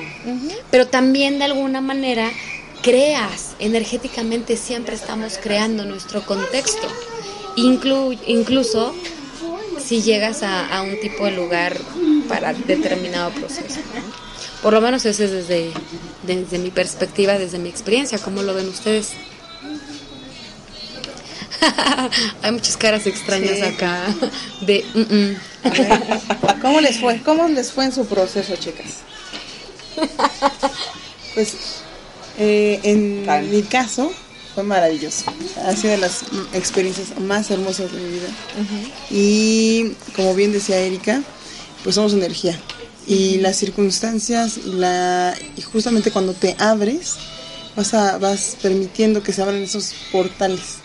Pero 0.69 0.87
también 0.87 1.39
de 1.39 1.45
alguna 1.45 1.81
manera 1.81 2.29
creas 2.83 3.55
energéticamente, 3.57 4.57
siempre 4.57 4.93
estamos 4.93 5.39
creando 5.41 5.85
nuestro 5.85 6.21
contexto. 6.21 6.87
incluso 7.55 8.93
si 9.83 10.03
llegas 10.03 10.43
a, 10.43 10.83
un 10.83 10.99
tipo 10.99 11.25
de 11.25 11.31
lugar 11.31 11.75
para 12.27 12.53
determinado 12.53 13.31
proceso. 13.31 13.79
Por 14.61 14.73
lo 14.73 14.81
menos 14.81 15.03
ese 15.05 15.25
es 15.25 15.31
desde, 15.31 15.71
desde 16.27 16.59
mi 16.59 16.69
perspectiva, 16.69 17.39
desde 17.39 17.57
mi 17.57 17.69
experiencia. 17.69 18.19
¿Cómo 18.19 18.43
lo 18.43 18.53
ven 18.53 18.67
ustedes? 18.67 19.13
Hay 22.41 22.51
muchas 22.51 22.77
caras 22.77 23.05
extrañas 23.05 23.61
acá 23.61 24.05
de... 24.61 24.85
¿Cómo 26.61 26.81
les 26.81 26.99
fue? 26.99 27.21
¿Cómo 27.21 27.47
les 27.47 27.71
fue 27.71 27.85
en 27.85 27.93
su 27.93 28.05
proceso, 28.05 28.55
chicas? 28.55 28.99
Pues 31.35 31.55
eh, 32.39 32.79
en 32.83 33.51
mi 33.51 33.61
caso 33.61 34.11
fue 34.55 34.63
maravilloso. 34.63 35.25
Ha 35.63 35.75
sido 35.75 35.91
de 35.91 35.99
las 35.99 36.23
experiencias 36.53 37.17
más 37.19 37.51
hermosas 37.51 37.91
de 37.93 37.99
mi 37.99 38.09
vida. 38.09 38.27
Y 39.11 39.91
como 40.15 40.33
bien 40.33 40.51
decía 40.51 40.79
Erika, 40.79 41.21
pues 41.83 41.95
somos 41.95 42.13
energía 42.13 42.59
y 43.09 43.39
las 43.39 43.57
circunstancias 43.57 44.57
la, 44.65 45.35
y 45.57 45.61
justamente 45.63 46.11
cuando 46.11 46.33
te 46.33 46.55
abres, 46.59 47.15
vas, 47.75 47.93
a, 47.93 48.17
vas 48.17 48.57
permitiendo 48.61 49.23
que 49.23 49.33
se 49.33 49.41
abran 49.41 49.61
esos 49.61 49.93
portales. 50.11 50.77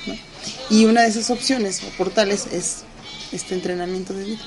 Y 0.71 0.85
una 0.85 1.03
de 1.03 1.09
esas 1.09 1.31
opciones 1.31 1.83
o 1.83 1.97
portales 1.97 2.47
es 2.53 2.85
este 3.33 3.55
entrenamiento 3.55 4.13
de 4.15 4.25
vida, 4.25 4.43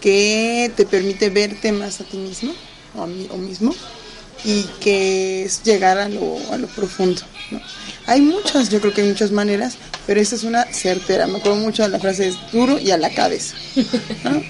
que 0.00 0.70
te 0.76 0.86
permite 0.86 1.30
verte 1.30 1.72
más 1.72 2.00
a 2.00 2.04
ti 2.04 2.16
mismo 2.16 2.52
o, 2.94 3.02
a 3.02 3.06
mí, 3.06 3.28
o 3.30 3.36
mismo 3.36 3.74
y 4.44 4.64
que 4.80 5.44
es 5.44 5.62
llegar 5.62 5.98
a 5.98 6.08
lo, 6.08 6.38
a 6.52 6.56
lo 6.56 6.66
profundo. 6.68 7.22
Hay 8.06 8.20
muchas, 8.20 8.70
yo 8.70 8.80
creo 8.80 8.92
que 8.92 9.02
hay 9.02 9.08
muchas 9.08 9.30
maneras, 9.30 9.76
pero 10.06 10.20
esa 10.20 10.36
es 10.36 10.44
una 10.44 10.64
certera. 10.64 11.26
Me 11.26 11.38
acuerdo 11.38 11.58
mucho 11.58 11.82
de 11.82 11.90
la 11.90 11.98
frase, 11.98 12.28
es 12.28 12.36
duro 12.52 12.78
y 12.78 12.90
a 12.90 12.96
la 12.96 13.10
cabeza. 13.10 13.54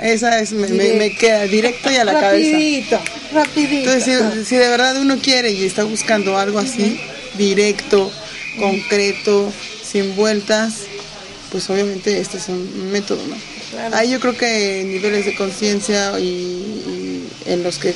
Esa 0.01 0.41
es, 0.41 0.53
me, 0.53 1.17
queda 1.17 1.43
directo 1.45 1.91
y 1.91 1.97
a 1.97 2.05
la 2.05 2.19
cabeza. 2.19 3.01
Rapidito, 3.33 3.91
Entonces, 3.93 4.49
si, 4.49 4.57
de 4.57 4.69
verdad 4.69 4.97
uno 5.01 5.19
quiere 5.19 5.53
y 5.53 5.65
está 5.65 5.85
buscando 5.85 6.39
algo 6.39 6.59
así, 6.59 7.01
directo, 7.37 8.11
concreto, 8.59 9.53
sin 9.83 10.15
vueltas, 10.17 10.85
pues 11.51 11.69
obviamente 11.71 12.21
este 12.21 12.39
es 12.39 12.49
un 12.49 12.91
método, 12.93 13.21
¿no? 13.27 13.37
Ahí 13.93 14.11
yo 14.11 14.21
creo 14.21 14.37
que 14.37 14.85
niveles 14.85 15.27
de 15.27 15.35
conciencia 15.35 16.19
y, 16.19 17.27
en 17.47 17.63
los 17.63 17.79
que 17.79 17.95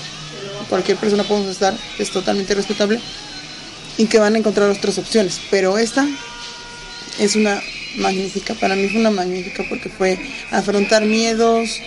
cualquier 0.69 0.97
persona 0.97 1.25
podemos 1.25 1.51
estar 1.51 1.77
es 1.99 2.11
totalmente 2.11 2.55
respetable 2.55 3.01
y 3.97 4.07
que 4.07 4.19
van 4.19 4.35
a 4.35 4.39
encontrar 4.39 4.71
otras 4.71 4.99
opciones, 4.99 5.41
pero 5.51 5.79
esta 5.79 6.07
es 7.19 7.37
una 7.37 7.63
magnífica, 7.97 8.55
para 8.55 8.75
mí 8.75 8.89
fue 8.89 9.01
una 9.01 9.11
magnífica 9.11 9.65
porque 9.69 9.89
fue 9.89 10.19
afrontar 10.51 11.05
miedos. 11.05 11.81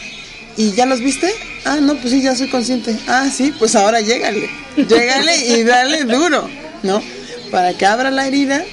Y 0.56 0.72
ya 0.72 0.88
los 0.88 1.02
viste, 1.02 1.32
ah 1.66 1.78
no, 1.80 1.96
pues 1.98 2.12
sí, 2.12 2.22
ya 2.24 2.36
soy 2.36 2.48
consciente, 2.48 2.96
ah 3.08 3.30
sí, 3.30 3.54
pues 3.60 3.76
ahora 3.76 4.02
llégale, 4.02 4.50
llégale 4.76 5.38
y 5.38 5.64
dale 5.64 6.04
duro, 6.06 6.50
¿no? 6.82 7.04
Para 7.52 7.74
que 7.74 7.86
abra 7.86 8.12
la 8.12 8.28
herida, 8.28 8.64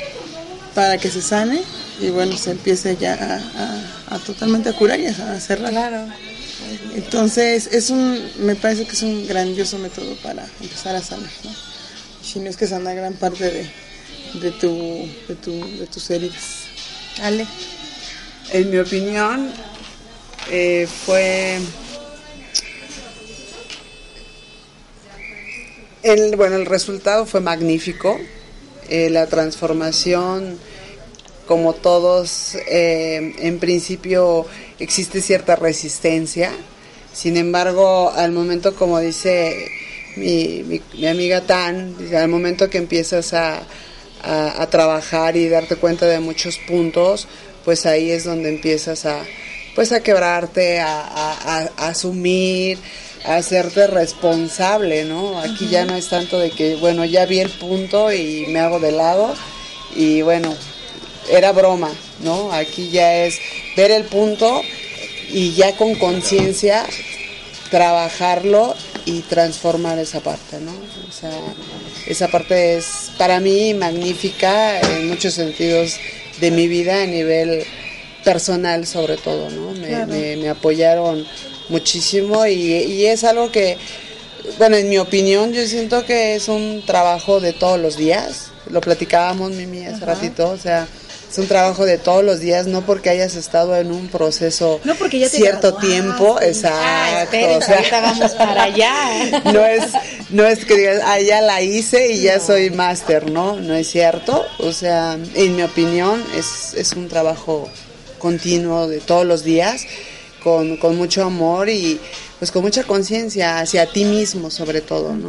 para 0.74 0.98
que 0.98 1.10
se 1.10 1.22
sane 1.22 1.62
y 2.00 2.10
bueno, 2.10 2.36
se 2.36 2.52
empiece 2.52 2.96
ya 2.96 3.40
a, 4.10 4.18
totalmente 4.18 4.68
a 4.68 4.72
curar 4.72 4.98
y 4.98 5.06
a 5.06 5.40
cerrar. 5.40 5.70
Claro. 5.70 6.06
Entonces, 6.94 7.68
es 7.72 7.90
un, 7.90 8.30
me 8.38 8.54
parece 8.54 8.84
que 8.84 8.92
es 8.92 9.02
un 9.02 9.26
grandioso 9.26 9.78
método 9.78 10.14
para 10.16 10.46
empezar 10.60 10.96
a 10.96 11.02
sanar, 11.02 11.30
¿no? 11.44 11.50
Si 12.22 12.40
no 12.40 12.48
es 12.48 12.56
que 12.56 12.66
sana 12.66 12.94
gran 12.94 13.14
parte 13.14 13.44
de, 13.44 13.70
de, 14.40 14.50
tu, 14.52 15.08
de, 15.28 15.34
tu, 15.34 15.78
de 15.78 15.86
tus 15.86 16.10
heridas. 16.10 16.64
Ale. 17.22 17.46
En 18.50 18.70
mi 18.70 18.78
opinión, 18.78 19.50
eh, 20.50 20.86
fue... 21.06 21.58
El, 26.02 26.36
bueno, 26.36 26.56
el 26.56 26.66
resultado 26.66 27.24
fue 27.24 27.40
magnífico. 27.40 28.20
Eh, 28.88 29.10
la 29.10 29.26
transformación, 29.26 30.58
como 31.46 31.72
todos, 31.74 32.56
eh, 32.68 33.34
en 33.38 33.58
principio 33.58 34.46
existe 34.78 35.20
cierta 35.20 35.56
resistencia. 35.56 36.52
Sin 37.12 37.36
embargo, 37.36 38.10
al 38.10 38.32
momento, 38.32 38.74
como 38.74 38.98
dice 39.00 39.68
mi, 40.16 40.82
mi 40.94 41.06
amiga 41.06 41.40
Tan, 41.42 41.94
al 42.14 42.28
momento 42.28 42.70
que 42.70 42.78
empiezas 42.78 43.32
a, 43.34 43.66
trabajar 44.70 45.36
y 45.36 45.50
darte 45.50 45.76
cuenta 45.76 46.06
de 46.06 46.18
muchos 46.18 46.56
puntos, 46.56 47.28
pues 47.62 47.84
ahí 47.84 48.10
es 48.10 48.24
donde 48.24 48.48
empiezas 48.48 49.04
a, 49.04 49.22
pues 49.74 49.92
a 49.92 50.02
quebrarte, 50.02 50.80
a, 50.80 51.70
asumir, 51.76 52.78
hacerte 53.24 53.86
responsable, 53.86 55.04
¿no? 55.04 55.40
Aquí 55.40 55.68
ya 55.68 55.84
no 55.84 55.94
es 55.96 56.08
tanto 56.08 56.38
de 56.38 56.50
que, 56.50 56.76
bueno, 56.76 57.04
ya 57.04 57.26
vi 57.26 57.40
el 57.40 57.50
punto 57.50 58.12
y 58.12 58.46
me 58.48 58.60
hago 58.60 58.80
de 58.80 58.92
lado 58.92 59.34
y 59.96 60.22
bueno, 60.22 60.54
era 61.30 61.52
broma, 61.52 61.90
¿no? 62.20 62.52
Aquí 62.52 62.90
ya 62.90 63.24
es 63.24 63.38
ver 63.76 63.90
el 63.90 64.04
punto 64.04 64.62
y 65.30 65.52
ya 65.54 65.74
con 65.76 65.94
conciencia 65.94 66.84
trabajarlo 67.70 68.74
y 69.06 69.20
transformar 69.22 69.98
esa 69.98 70.20
parte, 70.20 70.58
¿no? 70.60 70.72
O 70.72 71.12
sea, 71.12 71.32
esa 72.06 72.28
parte 72.28 72.76
es 72.76 73.10
para 73.18 73.40
mí 73.40 73.74
magnífica 73.74 74.80
en 74.80 75.08
muchos 75.08 75.34
sentidos 75.34 75.96
de 76.40 76.50
mi 76.50 76.68
vida 76.68 77.02
a 77.02 77.06
nivel 77.06 77.64
personal 78.22 78.86
sobre 78.86 79.16
todo, 79.16 79.50
¿no? 79.50 79.72
Me, 79.72 80.48
apoyaron 80.48 81.26
muchísimo 81.68 82.46
y, 82.46 82.52
y, 82.52 83.06
es 83.06 83.24
algo 83.24 83.50
que, 83.50 83.78
bueno, 84.58 84.76
en 84.76 84.88
mi 84.88 84.98
opinión 84.98 85.52
yo 85.52 85.66
siento 85.66 86.04
que 86.04 86.34
es 86.34 86.48
un 86.48 86.82
trabajo 86.86 87.40
de 87.40 87.52
todos 87.52 87.78
los 87.78 87.96
días, 87.96 88.50
lo 88.70 88.80
platicábamos 88.80 89.52
Mimi 89.52 89.86
hace 89.86 90.04
ratito, 90.04 90.50
o 90.50 90.58
sea, 90.58 90.86
es 91.34 91.38
un 91.38 91.48
trabajo 91.48 91.84
de 91.84 91.98
todos 91.98 92.22
los 92.22 92.38
días, 92.38 92.68
no 92.68 92.82
porque 92.82 93.10
hayas 93.10 93.34
estado 93.34 93.74
en 93.74 93.90
un 93.90 94.06
proceso 94.06 94.80
no 94.84 94.94
porque 94.94 95.18
ya 95.18 95.28
cierto 95.28 95.74
tiempo, 95.74 96.40
exacto. 96.40 96.78
Ah, 96.80 97.26
o 97.58 97.60
sea, 97.60 98.00
vamos 98.00 98.32
para 98.34 98.62
allá. 98.62 99.42
No 99.52 99.64
es, 99.64 99.84
no 100.30 100.46
es 100.46 100.64
que 100.64 100.76
digas, 100.76 101.00
ah, 101.04 101.18
ya 101.18 101.40
la 101.40 101.60
hice 101.60 102.12
y 102.12 102.22
ya 102.22 102.38
soy 102.38 102.70
máster, 102.70 103.32
¿no? 103.32 103.56
No 103.56 103.74
es 103.74 103.90
cierto. 103.90 104.44
O 104.58 104.70
sea, 104.72 105.18
en 105.34 105.56
mi 105.56 105.62
opinión, 105.64 106.24
es, 106.36 106.72
es 106.74 106.92
un 106.92 107.08
trabajo 107.08 107.68
continuo 108.18 108.86
de 108.86 109.00
todos 109.00 109.26
los 109.26 109.42
días, 109.42 109.86
con, 110.44 110.76
con 110.76 110.96
mucho 110.96 111.24
amor 111.24 111.68
y 111.68 111.98
pues 112.38 112.52
con 112.52 112.62
mucha 112.62 112.84
conciencia 112.84 113.58
hacia 113.58 113.90
ti 113.90 114.04
mismo, 114.04 114.50
sobre 114.50 114.82
todo, 114.82 115.14
¿no? 115.14 115.28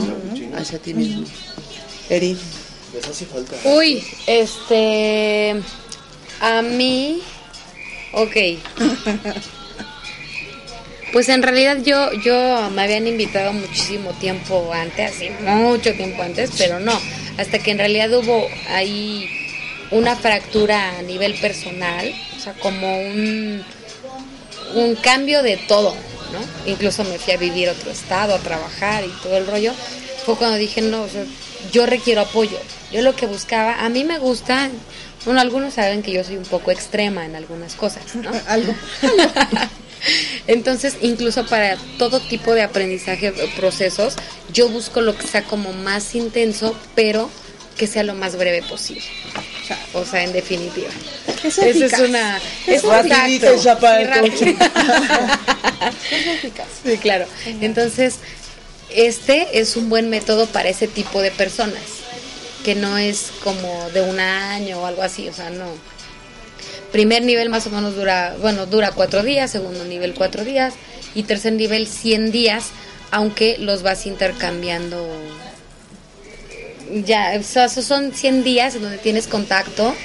Hacia 0.58 0.78
ti 0.78 0.94
mismo. 0.94 1.26
Eri. 2.10 2.38
Uy, 3.64 4.04
este 4.28 5.56
a 6.42 6.62
mí, 6.62 7.22
ok. 8.14 8.36
Pues 11.14 11.30
en 11.30 11.42
realidad 11.42 11.78
yo, 11.82 12.12
yo 12.26 12.70
me 12.72 12.82
habían 12.82 13.08
invitado 13.08 13.54
muchísimo 13.54 14.12
tiempo 14.20 14.70
antes, 14.74 15.16
así 15.16 15.30
mucho 15.46 15.94
tiempo 15.94 16.22
antes, 16.22 16.52
pero 16.58 16.82
no, 16.82 16.92
hasta 17.38 17.60
que 17.60 17.72
en 17.72 17.78
realidad 17.78 18.12
hubo 18.14 18.46
ahí 18.68 19.30
una 19.92 20.18
fractura 20.18 20.98
a 20.98 21.04
nivel 21.04 21.34
personal, 21.36 22.14
o 22.36 22.40
sea, 22.42 22.52
como 22.56 23.00
un, 23.00 23.64
un 24.76 24.96
cambio 24.96 25.42
de 25.42 25.58
todo, 25.58 25.96
¿no? 26.32 26.72
Incluso 26.72 27.04
me 27.04 27.18
fui 27.18 27.34
a 27.34 27.38
vivir 27.38 27.70
a 27.70 27.72
otro 27.72 27.92
estado, 27.92 28.36
a 28.36 28.40
trabajar 28.40 29.04
y 29.04 29.10
todo 29.24 29.38
el 29.38 29.48
rollo. 29.48 29.74
Fue 30.26 30.36
cuando 30.36 30.58
dije, 30.58 30.82
no, 30.82 31.04
o 31.04 31.10
sea, 31.10 31.26
yo 31.72 31.86
requiero 31.86 32.22
apoyo. 32.22 32.58
Yo 32.92 33.02
lo 33.02 33.16
que 33.16 33.26
buscaba, 33.26 33.84
a 33.84 33.90
mí 33.90 34.04
me 34.04 34.20
gusta, 34.20 34.70
bueno, 35.26 35.40
algunos 35.40 35.74
saben 35.74 36.04
que 36.04 36.12
yo 36.12 36.24
soy 36.24 36.38
un 36.38 36.46
poco 36.46 36.72
extrema 36.72 37.26
en 37.26 37.36
algunas 37.36 37.76
cosas, 37.76 38.16
¿no? 38.16 38.32
Algo. 38.48 38.74
Entonces, 40.48 40.98
incluso 41.02 41.46
para 41.48 41.78
todo 41.98 42.20
tipo 42.20 42.54
de 42.54 42.62
aprendizaje, 42.62 43.34
procesos, 43.56 44.16
yo 44.54 44.70
busco 44.70 45.02
lo 45.02 45.18
que 45.18 45.26
sea 45.26 45.44
como 45.44 45.74
más 45.74 46.14
intenso, 46.14 46.76
pero 46.94 47.30
que 47.78 47.88
sea 47.88 48.04
lo 48.04 48.14
más 48.14 48.38
breve 48.38 48.62
posible. 48.62 49.04
O 49.94 50.06
sea, 50.06 50.24
en 50.24 50.34
definitiva. 50.34 50.90
Es 51.44 51.46
Esa 51.46 51.68
es 51.68 51.76
eficaz. 51.78 52.00
una... 52.02 52.38
Es 52.68 52.84
exacto. 52.84 53.64
ya 53.64 53.80
para 53.80 54.02
el 54.02 54.08
rápido. 54.08 54.36
Es 56.12 56.28
eficaz. 56.28 56.68
Sí, 56.84 56.98
claro. 56.98 57.26
Entonces, 57.62 58.16
este 58.90 59.60
es 59.60 59.76
un 59.76 59.90
buen 59.90 60.10
método 60.10 60.48
para 60.48 60.70
ese 60.70 60.88
tipo 60.88 61.22
de 61.22 61.32
personas, 61.32 61.82
que 62.64 62.76
no 62.76 62.98
es 62.98 63.32
como 63.44 63.90
de 63.94 64.02
un 64.02 64.20
año 64.20 64.82
o 64.82 64.86
algo 64.86 65.02
así, 65.02 65.28
o 65.28 65.34
sea, 65.34 65.50
no. 65.50 65.68
Primer 66.92 67.24
nivel 67.24 67.50
más 67.50 67.68
o 67.68 67.70
menos 67.72 67.96
dura, 67.96 68.36
bueno, 68.42 68.66
dura 68.66 68.92
cuatro 68.92 69.22
días, 69.22 69.52
segundo 69.52 69.84
nivel 69.84 70.14
cuatro 70.14 70.44
días 70.44 70.74
y 71.14 71.24
tercer 71.24 71.54
nivel 71.54 71.88
100 71.88 72.32
días, 72.32 72.68
aunque 73.12 73.58
los 73.58 73.82
vas 73.82 74.06
intercambiando. 74.06 75.08
Ya, 77.06 77.36
o 77.40 77.44
sea, 77.44 77.66
esos 77.66 77.86
son 77.86 78.14
100 78.14 78.44
días 78.44 78.76
en 78.76 78.84
donde 78.84 78.98
tienes 78.98 79.28
contacto 79.28 79.96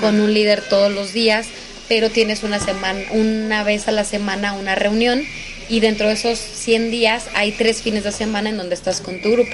con 0.00 0.20
un 0.20 0.32
líder 0.34 0.62
todos 0.68 0.92
los 0.92 1.12
días, 1.12 1.46
pero 1.88 2.10
tienes 2.10 2.42
una 2.42 2.58
semana, 2.58 3.00
una 3.12 3.62
vez 3.62 3.86
a 3.88 3.92
la 3.92 4.04
semana 4.04 4.52
una 4.54 4.74
reunión 4.74 5.22
y 5.68 5.80
dentro 5.80 6.08
de 6.08 6.14
esos 6.14 6.38
100 6.38 6.90
días 6.90 7.24
hay 7.34 7.52
tres 7.52 7.82
fines 7.82 8.04
de 8.04 8.12
semana 8.12 8.50
en 8.50 8.56
donde 8.56 8.74
estás 8.74 9.00
con 9.00 9.20
tu 9.22 9.30
grupo. 9.32 9.52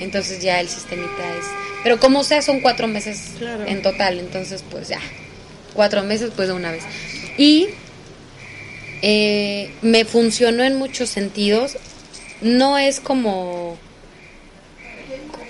Entonces 0.00 0.40
ya 0.42 0.60
el 0.60 0.68
sistemita 0.68 1.36
es... 1.38 1.44
Pero 1.82 1.98
como 2.00 2.24
sea, 2.24 2.42
son 2.42 2.60
cuatro 2.60 2.86
meses 2.86 3.32
Claro. 3.38 3.66
en 3.66 3.82
total, 3.82 4.18
entonces 4.18 4.64
pues 4.70 4.88
ya, 4.88 5.00
cuatro 5.74 6.02
meses 6.02 6.30
pues 6.34 6.48
de 6.48 6.54
una 6.54 6.70
vez. 6.70 6.82
Y 7.36 7.68
eh, 9.02 9.70
me 9.82 10.04
funcionó 10.04 10.64
en 10.64 10.76
muchos 10.76 11.10
sentidos. 11.10 11.76
No 12.40 12.78
es 12.78 13.00
como, 13.00 13.76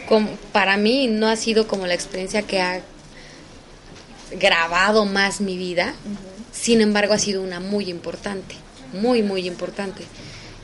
como, 0.09 0.29
para 0.53 0.77
mí 0.77 1.07
no 1.09 1.29
ha 1.29 1.37
sido 1.37 1.67
como 1.67 1.87
la 1.87 1.95
experiencia 1.95 2.43
que 2.43 2.61
ha 2.61 2.83
grabado 4.39 5.05
más 5.05 5.41
mi 5.41 5.57
vida. 5.57 5.95
Sin 6.53 6.81
embargo, 6.81 7.15
ha 7.15 7.19
sido 7.19 7.43
una 7.43 7.61
muy 7.61 7.91
importante, 7.91 8.55
muy, 8.93 9.23
muy 9.23 9.47
importante. 9.47 10.05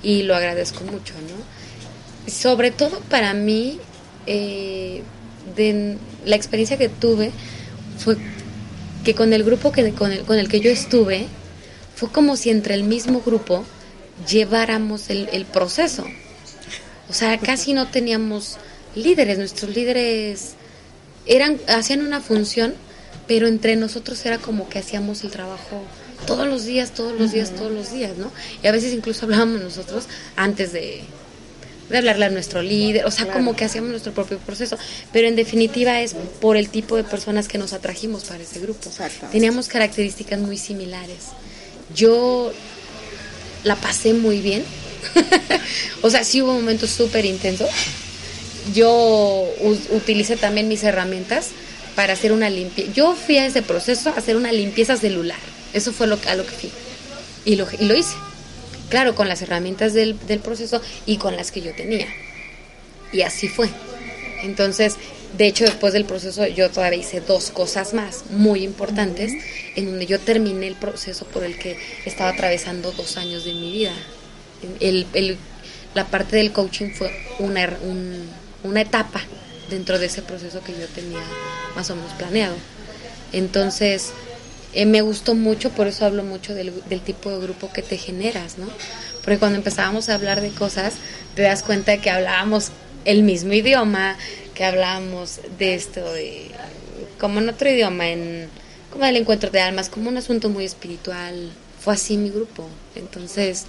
Y 0.03 0.23
lo 0.23 0.35
agradezco 0.35 0.85
mucho, 0.85 1.15
¿no? 1.15 2.31
Sobre 2.33 2.71
todo 2.71 3.01
para 3.09 3.35
mí, 3.35 3.79
eh, 4.27 5.03
de 5.57 5.97
la 6.25 6.37
experiencia 6.37 6.77
que 6.77 6.89
tuve 6.89 7.33
fue 7.99 8.17
que 9.05 9.15
con 9.15 9.33
el 9.33 9.43
grupo 9.45 9.73
que, 9.73 9.93
con, 9.93 10.13
el, 10.13 10.25
con 10.25 10.39
el 10.39 10.49
que 10.49 10.61
yo 10.61 10.71
estuve, 10.71 11.27
fue 11.95 12.11
como 12.11 12.37
si 12.37 12.51
entre 12.51 12.75
el 12.75 12.85
mismo 12.85 13.21
grupo 13.21 13.65
lleváramos 14.29 15.11
el, 15.11 15.29
el 15.33 15.45
proceso. 15.45 16.05
O 17.09 17.13
sea, 17.13 17.39
casi 17.39 17.73
no 17.73 17.89
teníamos 17.89 18.59
líderes, 18.95 19.39
nuestros 19.39 19.75
líderes 19.75 20.55
eran 21.27 21.61
hacían 21.69 22.05
una 22.05 22.21
función, 22.21 22.75
pero 23.27 23.47
entre 23.47 23.77
nosotros 23.77 24.25
era 24.27 24.39
como 24.39 24.69
que 24.69 24.79
hacíamos 24.79 25.23
el 25.25 25.31
trabajo 25.31 25.83
todos 26.27 26.47
los 26.47 26.65
días, 26.65 26.93
todos 26.93 27.19
los 27.19 27.33
días, 27.33 27.55
todos 27.55 27.73
los 27.73 27.93
días, 27.93 28.17
¿no? 28.17 28.31
Y 28.63 28.67
a 28.67 28.73
veces 28.73 28.93
incluso 28.93 29.25
hablábamos 29.25 29.61
nosotros 29.61 30.05
antes 30.37 30.73
de, 30.73 31.03
de 31.89 31.99
hablarle 31.99 32.27
a 32.27 32.31
nuestro 32.31 32.63
líder, 32.63 33.05
o 33.05 33.11
sea, 33.11 33.27
como 33.27 33.57
que 33.57 33.65
hacíamos 33.65 33.91
nuestro 33.91 34.13
propio 34.13 34.39
proceso, 34.39 34.79
pero 35.13 35.29
en 35.29 35.37
definitiva 35.37 36.01
es 36.01 36.15
por 36.41 36.57
el 36.57 36.69
tipo 36.69 36.97
de 36.97 37.05
personas 37.05 37.49
que 37.49 37.59
nos 37.59 37.73
atrajimos 37.73 38.25
para 38.25 38.43
ese 38.43 38.61
grupo. 38.61 38.91
Teníamos 39.33 39.69
características 39.69 40.39
muy 40.39 40.57
similares. 40.57 41.27
Yo 41.95 42.53
la 43.65 43.77
pasé 43.77 44.15
muy 44.15 44.41
bien, 44.41 44.65
o 46.03 46.11
sea, 46.11 46.25
sí 46.25 46.43
hubo 46.43 46.53
momentos 46.53 46.91
súper 46.91 47.25
intensos. 47.25 47.69
Yo 48.75 49.49
utilicé 49.91 50.37
también 50.37 50.69
mis 50.69 50.83
herramientas 50.85 51.49
para 51.95 52.13
hacer 52.13 52.33
una 52.33 52.51
limpieza. 52.51 52.93
Yo 52.93 53.15
fui 53.15 53.39
a 53.39 53.47
ese 53.47 53.63
proceso 53.63 54.11
a 54.11 54.13
hacer 54.19 54.37
una 54.37 54.53
limpieza 54.53 54.97
celular. 54.97 55.39
Eso 55.73 55.93
fue 55.93 56.07
lo, 56.07 56.19
a 56.27 56.35
lo 56.35 56.45
que 56.45 56.53
fui. 56.53 56.71
Y 57.45 57.57
lo, 57.57 57.67
y 57.79 57.85
lo 57.87 57.97
hice. 57.97 58.15
Claro, 58.89 59.15
con 59.15 59.29
las 59.29 59.41
herramientas 59.43 59.95
del, 59.95 60.17
del 60.27 60.41
proceso 60.41 60.81
y 61.07 61.17
con 61.17 61.37
las 61.37 61.51
que 61.53 61.61
yo 61.63 61.73
tenía. 61.75 62.07
Y 63.13 63.23
así 63.23 63.49
fue. 63.49 63.69
Entonces, 64.43 64.97
de 65.37 65.47
hecho, 65.47 65.65
después 65.65 65.93
del 65.93 66.05
proceso 66.05 66.47
yo 66.47 66.71
todavía 66.71 66.99
hice 67.01 67.21
dos 67.21 67.51
cosas 67.51 67.95
más 67.95 68.25
muy 68.31 68.63
importantes, 68.65 69.33
en 69.77 69.87
donde 69.87 70.07
yo 70.07 70.19
terminé 70.19 70.67
el 70.67 70.75
proceso 70.75 71.25
por 71.27 71.45
el 71.45 71.57
que 71.57 71.77
estaba 72.05 72.31
atravesando 72.31 72.91
dos 72.93 73.17
años 73.17 73.45
de 73.45 73.55
mi 73.55 73.73
vida. 73.73 73.93
El, 74.81 75.07
el- 75.15 75.39
la 75.95 76.07
parte 76.07 76.37
del 76.37 76.53
coaching 76.53 76.91
fue 76.91 77.11
una, 77.41 77.69
un- 77.83 78.29
una 78.63 78.83
etapa 78.83 79.21
dentro 79.69 79.99
de 79.99 80.07
ese 80.07 80.23
proceso 80.23 80.63
que 80.63 80.73
yo 80.73 80.87
tenía 80.89 81.21
más 81.75 81.91
o 81.91 81.97
menos 81.97 82.13
planeado. 82.13 82.57
Entonces, 83.33 84.13
eh, 84.73 84.87
me 84.87 85.03
gustó 85.03 85.35
mucho, 85.35 85.71
por 85.71 85.87
eso 85.87 86.05
hablo 86.05 86.23
mucho 86.23 86.55
del, 86.55 86.73
tipo 87.05 87.31
de 87.31 87.41
grupo 87.41 87.73
que 87.73 87.83
te 87.83 87.97
generas, 87.97 88.59
¿no? 88.59 88.67
Porque 89.23 89.39
cuando 89.39 89.59
empezábamos 89.59 90.09
a 90.09 90.15
hablar 90.15 90.41
de 90.41 90.51
cosas, 90.51 90.95
te 91.35 91.43
das 91.43 91.63
cuenta 91.63 91.93
de 91.93 91.99
que 91.99 92.11
hablábamos 92.11 92.71
el 93.05 93.23
mismo 93.23 93.53
idioma, 93.53 94.17
que 94.55 94.65
hablábamos 94.65 95.41
de 95.59 95.75
esto, 95.75 96.05
como 97.19 97.41
en 97.41 97.49
otro 97.49 97.69
idioma, 97.69 98.09
en, 98.09 98.49
como 98.93 99.05
el 99.05 99.17
encuentro 99.17 99.51
de 99.51 99.61
almas, 99.61 99.89
como 99.89 100.09
un 100.09 100.17
asunto 100.17 100.49
muy 100.49 100.65
espiritual. 100.65 101.53
Fue 101.81 101.95
así 101.95 102.17
mi 102.17 102.31
grupo. 102.31 102.69
Entonces, 102.95 103.67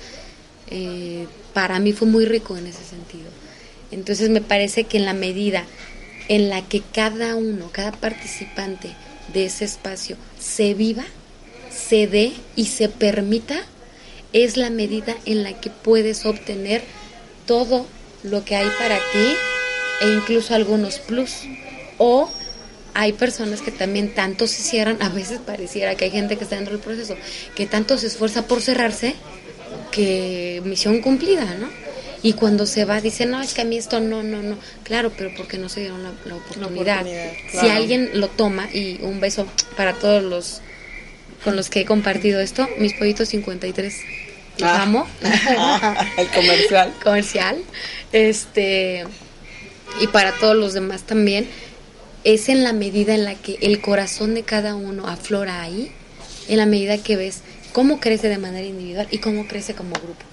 eh, 0.70 1.28
para 1.54 1.80
mí 1.80 1.94
fue 1.94 2.08
muy 2.08 2.26
rico 2.26 2.58
en 2.58 2.68
ese 2.68 2.84
sentido. 2.84 3.30
Entonces 3.92 4.30
me 4.30 4.42
parece 4.42 4.86
que 4.86 4.98
en 4.98 5.06
la 5.06 5.14
medida 5.14 5.66
en 6.28 6.50
la 6.50 6.62
que 6.62 6.82
cada 6.82 7.36
uno, 7.36 7.70
cada 7.72 7.92
participante 7.92 8.90
de 9.34 9.46
ese 9.46 9.66
espacio 9.66 10.18
se 10.40 10.74
viva, 10.74 11.04
se 11.70 12.08
dé 12.08 12.32
y 12.56 12.66
se 12.66 12.90
permita, 12.90 13.62
es 14.34 14.56
la 14.56 14.70
medida 14.70 15.16
en 15.26 15.44
la 15.44 15.60
que 15.60 15.70
puedes 15.70 16.26
obtener 16.26 16.84
todo 17.46 17.86
lo 18.24 18.46
que 18.46 18.56
hay 18.56 18.70
para 18.78 18.98
ti 18.98 19.36
e 20.02 20.14
incluso 20.14 20.56
algunos 20.56 21.00
plus. 21.00 21.42
O 21.98 22.30
hay 22.94 23.14
personas 23.14 23.62
que 23.62 23.72
también 23.72 24.14
tanto 24.14 24.48
se 24.48 24.62
cierran, 24.62 25.02
a 25.02 25.10
veces 25.10 25.40
pareciera 25.46 25.96
que 25.96 26.06
hay 26.06 26.12
gente 26.12 26.38
que 26.38 26.44
está 26.44 26.56
dentro 26.56 26.74
del 26.74 26.84
proceso, 26.84 27.16
que 27.56 27.66
tanto 27.66 27.98
se 27.98 28.08
esfuerza 28.08 28.48
por 28.48 28.62
cerrarse, 28.62 29.16
que 29.92 30.62
misión 30.66 31.02
cumplida, 31.02 31.46
¿no? 31.56 31.70
Y 32.24 32.34
cuando 32.34 32.66
se 32.68 32.86
va 32.86 33.02
dice, 33.02 33.26
no, 33.26 33.42
es 33.42 33.54
que 33.54 33.62
a 33.62 33.66
mí 33.66 33.78
esto 33.78 34.00
no, 34.00 34.22
no, 34.22 34.42
no. 34.44 34.56
Claro, 34.84 35.12
pero 35.18 35.32
porque 35.36 35.58
no 35.58 35.70
se 35.70 35.80
dieron 35.82 36.04
la, 36.04 36.12
la 36.26 36.36
oportunidad. 36.36 37.00
oportunidad, 37.02 37.32
Si 37.60 37.68
alguien 37.70 38.12
lo 38.14 38.28
toma, 38.28 38.70
y 38.72 39.00
un 39.02 39.20
beso 39.20 39.48
para 39.76 39.94
todos 39.94 40.24
los 40.24 40.62
con 41.44 41.56
los 41.56 41.70
que 41.72 41.82
he 41.82 41.86
compartido 41.86 42.40
esto, 42.40 42.68
mis 42.78 42.94
pollitos 42.94 43.30
53, 43.30 43.96
los 44.60 44.70
Ah. 44.70 44.84
amo. 44.84 45.08
Ah, 45.24 46.06
el 46.18 46.28
comercial. 46.28 46.94
comercial. 47.04 47.58
Este 48.12 49.06
y 50.00 50.08
para 50.08 50.32
todos 50.34 50.56
los 50.56 50.74
demás 50.74 51.02
también 51.04 51.48
es 52.24 52.50
en 52.50 52.64
la 52.64 52.72
medida 52.72 53.16
en 53.16 53.26
la 53.26 53.34
que 53.34 53.58
el 53.62 53.82
corazón 53.82 54.36
de 54.36 54.44
cada 54.44 54.76
uno 54.76 55.08
aflora 55.08 55.64
ahí, 55.64 55.92
en 56.48 56.58
la 56.58 56.68
medida 56.68 56.98
que 57.00 57.16
ves 57.18 57.40
cómo 57.74 58.00
crece 58.00 58.30
de 58.30 58.38
manera 58.38 58.68
individual 58.68 59.08
y 59.10 59.18
cómo 59.18 59.48
crece 59.48 59.74
como 59.74 59.96
grupo. 59.96 60.24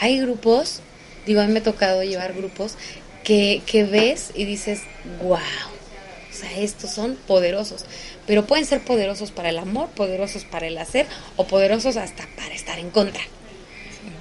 Hay 0.00 0.18
grupos, 0.20 0.80
digo, 1.28 1.40
a 1.40 1.46
mí 1.46 1.52
me 1.52 1.60
ha 1.60 1.62
tocado 1.62 2.02
llevar 2.02 2.32
grupos 2.34 2.74
que, 3.22 3.62
que 3.66 3.84
ves 3.84 4.30
y 4.34 4.44
dices, 4.44 4.80
wow, 5.22 5.34
o 5.38 6.34
sea, 6.34 6.58
estos 6.58 6.90
son 6.90 7.14
poderosos, 7.26 7.84
pero 8.26 8.46
pueden 8.46 8.64
ser 8.64 8.80
poderosos 8.80 9.30
para 9.30 9.48
el 9.50 9.58
amor, 9.58 9.88
poderosos 9.90 10.44
para 10.44 10.66
el 10.66 10.76
hacer 10.78 11.06
o 11.36 11.46
poderosos 11.46 11.96
hasta 11.96 12.26
para 12.36 12.54
estar 12.54 12.78
en 12.78 12.90
contra. 12.90 13.22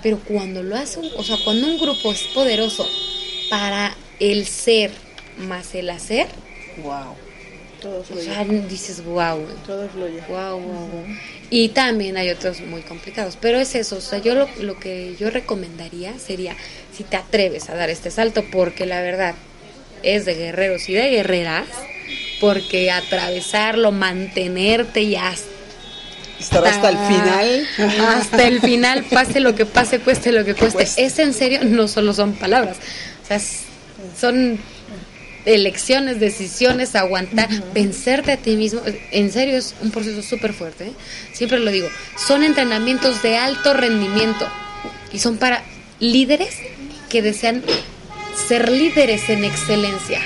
Pero 0.03 0.19
cuando 0.19 0.61
lo 0.63 0.75
hace, 0.75 0.99
un- 0.99 1.11
o 1.17 1.23
sea, 1.23 1.37
cuando 1.43 1.67
un 1.67 1.77
grupo 1.79 2.11
es 2.11 2.21
poderoso 2.33 2.87
para 3.49 3.95
el 4.19 4.45
ser 4.45 4.91
más 5.37 5.73
el 5.75 5.89
hacer, 5.89 6.27
Wow. 6.83 7.15
Todo 7.81 7.99
o 7.99 8.03
fluye. 8.03 8.23
sea, 8.23 8.43
dices, 8.43 9.03
wow, 9.05 9.45
Todo 9.65 9.87
fluye. 9.89 10.19
wow, 10.27 10.59
wow, 10.59 10.87
wow. 10.87 11.05
Y 11.51 11.69
también 11.69 12.17
hay 12.17 12.31
otros 12.31 12.59
muy 12.61 12.81
complicados, 12.81 13.37
pero 13.39 13.59
es 13.59 13.75
eso, 13.75 13.97
o 13.97 14.01
sea, 14.01 14.17
yo 14.19 14.33
lo, 14.33 14.49
lo 14.61 14.79
que 14.79 15.15
yo 15.19 15.29
recomendaría 15.29 16.17
sería, 16.17 16.55
si 16.97 17.03
te 17.03 17.17
atreves 17.17 17.69
a 17.69 17.75
dar 17.75 17.89
este 17.89 18.09
salto, 18.09 18.43
porque 18.51 18.85
la 18.85 19.01
verdad 19.01 19.35
es 20.03 20.25
de 20.25 20.35
guerreros 20.35 20.89
y 20.89 20.93
de 20.93 21.09
guerreras, 21.09 21.67
porque 22.39 22.91
atravesarlo, 22.91 23.91
mantenerte 23.91 25.01
y 25.01 25.15
hasta 25.15 25.57
Estar 26.39 26.65
hasta 26.67 26.89
el 26.89 26.97
final. 26.97 27.67
Hasta 28.09 28.47
el 28.47 28.61
final, 28.61 29.03
pase 29.05 29.39
lo 29.39 29.55
que 29.55 29.65
pase, 29.65 29.99
cueste 29.99 30.31
lo 30.31 30.45
que 30.45 30.53
cueste. 30.53 30.83
Es 30.97 31.17
en 31.19 31.33
serio, 31.33 31.61
no 31.63 31.87
solo 31.87 32.13
son 32.13 32.33
palabras. 32.33 32.77
O 33.23 33.27
sea, 33.27 33.41
son 34.19 34.59
elecciones, 35.45 36.19
decisiones, 36.19 36.95
aguantar, 36.95 37.49
vencerte 37.73 38.33
a 38.33 38.37
ti 38.37 38.55
mismo. 38.55 38.81
En 39.11 39.31
serio, 39.31 39.57
es 39.57 39.73
un 39.81 39.89
proceso 39.91 40.21
súper 40.21 40.53
fuerte. 40.53 40.87
¿eh? 40.87 40.91
Siempre 41.33 41.59
lo 41.59 41.71
digo. 41.71 41.87
Son 42.15 42.43
entrenamientos 42.43 43.23
de 43.23 43.37
alto 43.37 43.73
rendimiento 43.73 44.47
y 45.11 45.19
son 45.19 45.37
para 45.37 45.63
líderes 45.99 46.53
que 47.09 47.21
desean 47.21 47.63
ser 48.47 48.69
líderes 48.69 49.29
en 49.29 49.43
excelencia. 49.43 50.21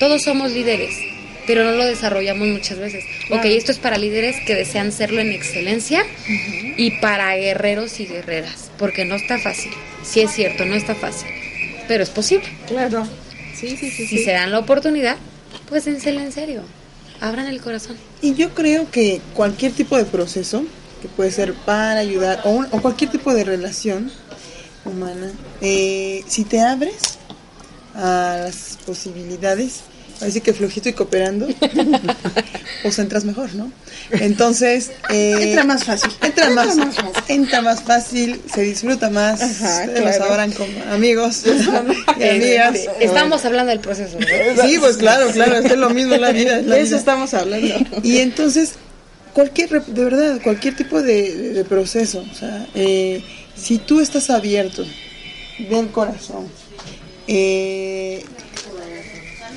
Todos 0.00 0.22
somos 0.22 0.52
líderes, 0.52 0.94
pero 1.46 1.64
no 1.64 1.72
lo 1.72 1.84
desarrollamos 1.84 2.46
muchas 2.48 2.78
veces. 2.78 3.04
Ok, 3.30 3.44
esto 3.44 3.72
es 3.72 3.78
para 3.78 3.98
líderes 3.98 4.36
que 4.46 4.54
desean 4.54 4.92
serlo 4.92 5.20
en 5.20 5.32
excelencia 5.32 6.04
y 6.76 6.92
para 7.00 7.34
guerreros 7.36 8.00
y 8.00 8.06
guerreras, 8.06 8.70
porque 8.78 9.04
no 9.04 9.16
está 9.16 9.38
fácil. 9.38 9.72
Sí 10.02 10.20
es 10.20 10.30
cierto, 10.32 10.64
no 10.64 10.74
está 10.74 10.94
fácil, 10.94 11.28
pero 11.88 12.02
es 12.02 12.10
posible. 12.10 12.46
Claro. 12.66 13.06
Sí, 13.54 13.76
sí, 13.76 13.90
sí. 13.90 14.06
Si 14.06 14.18
se 14.18 14.30
dan 14.30 14.52
la 14.52 14.60
oportunidad, 14.60 15.16
pues 15.68 15.84
dénsela 15.84 16.22
en 16.22 16.32
serio. 16.32 16.62
Abran 17.20 17.48
el 17.48 17.60
corazón. 17.60 17.96
Y 18.22 18.34
yo 18.34 18.50
creo 18.50 18.90
que 18.90 19.20
cualquier 19.34 19.72
tipo 19.72 19.96
de 19.96 20.04
proceso, 20.04 20.64
que 21.02 21.08
puede 21.08 21.32
ser 21.32 21.52
para 21.54 21.98
ayudar, 21.98 22.40
o, 22.44 22.64
o 22.70 22.80
cualquier 22.80 23.10
tipo 23.10 23.34
de 23.34 23.42
relación 23.42 24.12
humana, 24.88 25.30
eh, 25.60 26.24
si 26.26 26.44
te 26.44 26.60
abres 26.60 27.18
a 27.94 28.40
las 28.44 28.78
posibilidades, 28.84 29.82
Así 30.20 30.40
que 30.40 30.52
flojito 30.52 30.88
y 30.88 30.94
cooperando, 30.94 31.46
pues 32.82 32.98
entras 32.98 33.24
mejor, 33.24 33.54
¿no? 33.54 33.70
Entonces... 34.10 34.90
Eh, 35.10 35.36
entra 35.40 35.62
más 35.62 35.84
fácil. 35.84 36.10
Entra, 36.22 36.50
más, 36.50 36.74
fácil. 36.74 37.04
Entra 37.28 37.62
más 37.62 37.82
fácil, 37.82 38.40
se 38.52 38.62
disfruta 38.62 39.10
más, 39.10 39.40
Ajá, 39.40 39.86
claro. 39.86 40.54
como 40.56 40.92
amigos 40.92 41.44
y 42.18 42.28
amigas. 42.28 42.78
Estamos 42.98 43.44
hablando 43.44 43.70
del 43.70 43.80
proceso. 43.80 44.18
Sí, 44.62 44.78
pues 44.80 44.96
claro, 44.96 45.30
claro, 45.30 45.58
es 45.58 45.76
lo 45.76 45.90
mismo 45.90 46.16
la 46.16 46.32
vida. 46.32 46.62
de 46.62 46.80
eso 46.80 46.96
estamos 46.96 47.32
hablando. 47.34 47.76
Y 48.02 48.18
entonces, 48.18 48.72
cualquier, 49.34 49.84
de 49.84 50.04
verdad, 50.04 50.40
cualquier 50.42 50.74
tipo 50.74 51.00
de, 51.00 51.52
de 51.52 51.64
proceso, 51.64 52.24
o 52.28 52.34
sea, 52.34 52.66
eh, 52.74 53.22
si 53.60 53.78
tú 53.78 54.00
estás 54.00 54.30
abierto 54.30 54.84
del 55.58 55.88
corazón, 55.90 56.46
eh, 57.26 58.24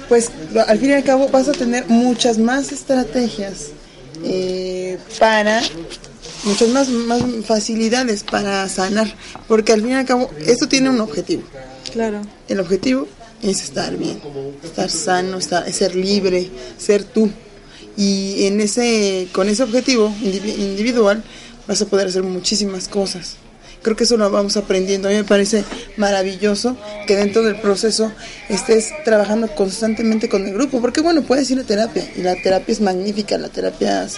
pues 0.10 0.32
al 0.68 0.78
fin 0.80 0.90
y 0.90 0.94
al 0.94 1.04
cabo 1.04 1.30
vas 1.30 1.48
a 1.48 1.54
tener 1.54 1.88
muchas 1.88 2.38
más 2.38 2.72
estrategias 2.72 3.70
eh, 4.24 4.98
para 5.20 5.62
muchas 6.44 6.70
más, 6.70 6.90
más 6.90 7.22
facilidades 7.46 8.24
para 8.24 8.68
sanar, 8.68 9.14
porque 9.48 9.74
al 9.74 9.82
fin 9.82 9.92
y 9.92 9.94
al 9.94 10.06
cabo 10.06 10.30
esto 10.46 10.68
tiene 10.68 10.90
un 10.90 11.00
objetivo. 11.00 11.44
Claro. 11.94 12.22
El 12.48 12.60
objetivo 12.60 13.08
es 13.42 13.62
estar 13.62 13.96
bien, 13.96 14.20
estar 14.64 14.90
sano, 14.90 15.38
estar, 15.38 15.72
ser 15.72 15.96
libre, 15.96 16.50
ser 16.78 17.04
tú. 17.04 17.30
Y 17.98 18.46
en 18.46 18.62
ese, 18.62 19.28
con 19.34 19.50
ese 19.50 19.64
objetivo 19.64 20.14
individual 20.22 21.24
vas 21.68 21.82
a 21.82 21.86
poder 21.86 22.08
hacer 22.08 22.24
muchísimas 22.24 22.88
cosas 22.88 23.38
creo 23.82 23.96
que 23.96 24.04
eso 24.04 24.18
lo 24.18 24.30
vamos 24.30 24.58
aprendiendo. 24.58 25.08
A 25.08 25.12
mí 25.12 25.18
me 25.18 25.24
parece 25.24 25.64
maravilloso 25.98 26.78
que 27.08 27.16
dentro 27.16 27.42
del 27.44 27.56
proceso 27.56 28.12
estés 28.50 28.92
trabajando 29.04 29.48
constantemente 29.56 30.30
con 30.30 30.48
el 30.48 30.54
grupo, 30.54 30.82
porque 30.82 31.02
bueno, 31.02 31.24
puedes 31.24 31.50
ir 31.52 31.60
a 31.60 31.64
terapia 31.64 32.08
y 32.16 32.22
la 32.22 32.36
terapia 32.36 32.72
es 32.72 32.82
magnífica, 32.82 33.38
la 33.38 33.50
terapia 33.50 34.04
es, 34.04 34.18